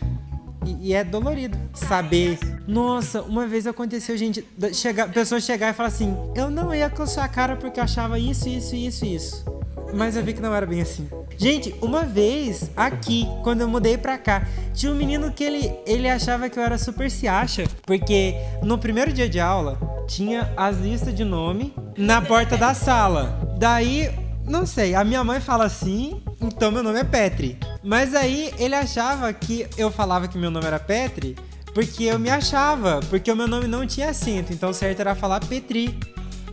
E, 0.65 0.89
e 0.89 0.93
é 0.93 1.03
dolorido 1.03 1.57
saber. 1.73 2.37
Nossa, 2.67 3.21
uma 3.21 3.47
vez 3.47 3.67
aconteceu, 3.67 4.15
gente, 4.15 4.45
chegar, 4.73 5.11
pessoa 5.11 5.41
chegar 5.41 5.69
e 5.69 5.73
falar 5.73 5.89
assim: 5.89 6.15
Eu 6.35 6.49
não 6.49 6.73
ia 6.73 6.89
com 6.89 7.03
a 7.03 7.07
sua 7.07 7.27
cara 7.27 7.55
porque 7.55 7.79
eu 7.79 7.83
achava 7.83 8.17
isso, 8.17 8.47
isso, 8.47 8.75
isso, 8.75 9.05
isso. 9.05 9.52
Mas 9.93 10.15
eu 10.15 10.23
vi 10.23 10.33
que 10.33 10.41
não 10.41 10.53
era 10.53 10.65
bem 10.65 10.81
assim. 10.81 11.07
Gente, 11.37 11.73
uma 11.81 12.03
vez 12.03 12.69
aqui, 12.75 13.27
quando 13.43 13.61
eu 13.61 13.67
mudei 13.67 13.97
pra 13.97 14.17
cá, 14.17 14.47
tinha 14.73 14.91
um 14.91 14.95
menino 14.95 15.31
que 15.31 15.43
ele, 15.43 15.73
ele 15.85 16.09
achava 16.09 16.49
que 16.49 16.57
eu 16.57 16.63
era 16.63 16.77
super 16.77 17.09
se 17.09 17.27
acha, 17.27 17.63
porque 17.85 18.35
no 18.61 18.77
primeiro 18.77 19.11
dia 19.11 19.29
de 19.29 19.39
aula 19.39 19.77
tinha 20.07 20.51
as 20.57 20.77
listas 20.77 21.13
de 21.13 21.23
nome 21.23 21.73
na 21.97 22.21
porta 22.21 22.57
da 22.57 22.73
sala. 22.73 23.55
Daí, 23.57 24.11
não 24.45 24.65
sei, 24.65 24.95
a 24.95 25.03
minha 25.03 25.23
mãe 25.23 25.39
fala 25.39 25.65
assim, 25.65 26.21
então 26.41 26.71
meu 26.71 26.83
nome 26.83 26.99
é 26.99 27.03
Petri. 27.03 27.57
Mas 27.83 28.13
aí 28.15 28.53
ele 28.57 28.75
achava 28.75 29.31
que 29.33 29.67
eu 29.77 29.91
falava 29.91 30.27
que 30.27 30.37
meu 30.37 30.51
nome 30.51 30.65
era 30.65 30.79
Petri 30.79 31.35
porque 31.73 32.03
eu 32.03 32.19
me 32.19 32.29
achava, 32.29 32.99
porque 33.09 33.31
o 33.31 33.35
meu 33.35 33.47
nome 33.47 33.67
não 33.67 33.85
tinha 33.85 34.09
acento, 34.09 34.53
então 34.53 34.69
o 34.69 34.73
certo 34.73 34.99
era 34.99 35.15
falar 35.15 35.39
Petri. 35.39 35.97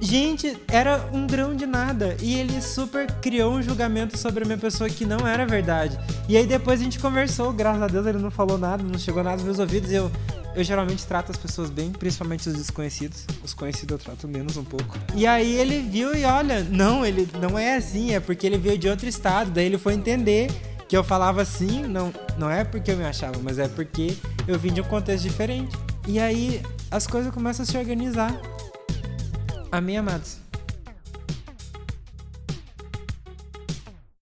Gente, 0.00 0.56
era 0.68 1.08
um 1.12 1.26
grão 1.26 1.54
de 1.54 1.66
nada. 1.66 2.16
E 2.22 2.34
ele 2.34 2.60
super 2.62 3.06
criou 3.20 3.52
um 3.54 3.62
julgamento 3.62 4.16
sobre 4.16 4.44
a 4.44 4.46
minha 4.46 4.58
pessoa 4.58 4.88
que 4.88 5.04
não 5.04 5.28
era 5.28 5.46
verdade. 5.46 5.98
E 6.28 6.36
aí 6.36 6.46
depois 6.46 6.80
a 6.80 6.84
gente 6.84 6.98
conversou, 6.98 7.52
graças 7.52 7.82
a 7.82 7.86
Deus 7.86 8.06
ele 8.06 8.18
não 8.18 8.30
falou 8.30 8.56
nada, 8.56 8.82
não 8.82 8.98
chegou 8.98 9.22
nada 9.22 9.36
nos 9.36 9.44
meus 9.44 9.58
ouvidos. 9.58 9.92
Eu, 9.92 10.10
eu 10.56 10.64
geralmente 10.64 11.06
trato 11.06 11.30
as 11.30 11.36
pessoas 11.36 11.68
bem, 11.68 11.92
principalmente 11.92 12.48
os 12.48 12.54
desconhecidos. 12.54 13.26
Os 13.44 13.52
conhecidos 13.52 13.92
eu 13.92 13.98
trato 13.98 14.26
menos 14.26 14.56
um 14.56 14.64
pouco. 14.64 14.96
E 15.14 15.26
aí 15.26 15.54
ele 15.56 15.80
viu 15.80 16.14
e 16.14 16.24
olha, 16.24 16.64
não, 16.64 17.04
ele 17.04 17.28
não 17.38 17.58
é 17.58 17.76
assim, 17.76 18.14
é 18.14 18.20
porque 18.20 18.46
ele 18.46 18.56
veio 18.56 18.78
de 18.78 18.88
outro 18.88 19.06
estado. 19.06 19.50
Daí 19.50 19.66
ele 19.66 19.78
foi 19.78 19.92
entender 19.92 20.50
que 20.88 20.96
eu 20.96 21.04
falava 21.04 21.42
assim, 21.42 21.84
não, 21.84 22.12
não 22.38 22.50
é 22.50 22.64
porque 22.64 22.90
eu 22.90 22.96
me 22.96 23.04
achava, 23.04 23.38
mas 23.42 23.58
é 23.58 23.68
porque 23.68 24.16
eu 24.48 24.58
vim 24.58 24.72
de 24.72 24.80
um 24.80 24.84
contexto 24.84 25.22
diferente. 25.22 25.76
E 26.08 26.18
aí 26.18 26.62
as 26.90 27.06
coisas 27.06 27.32
começam 27.32 27.62
a 27.62 27.66
se 27.66 27.76
organizar. 27.76 28.34
Amém, 29.70 29.98
amados? 29.98 30.49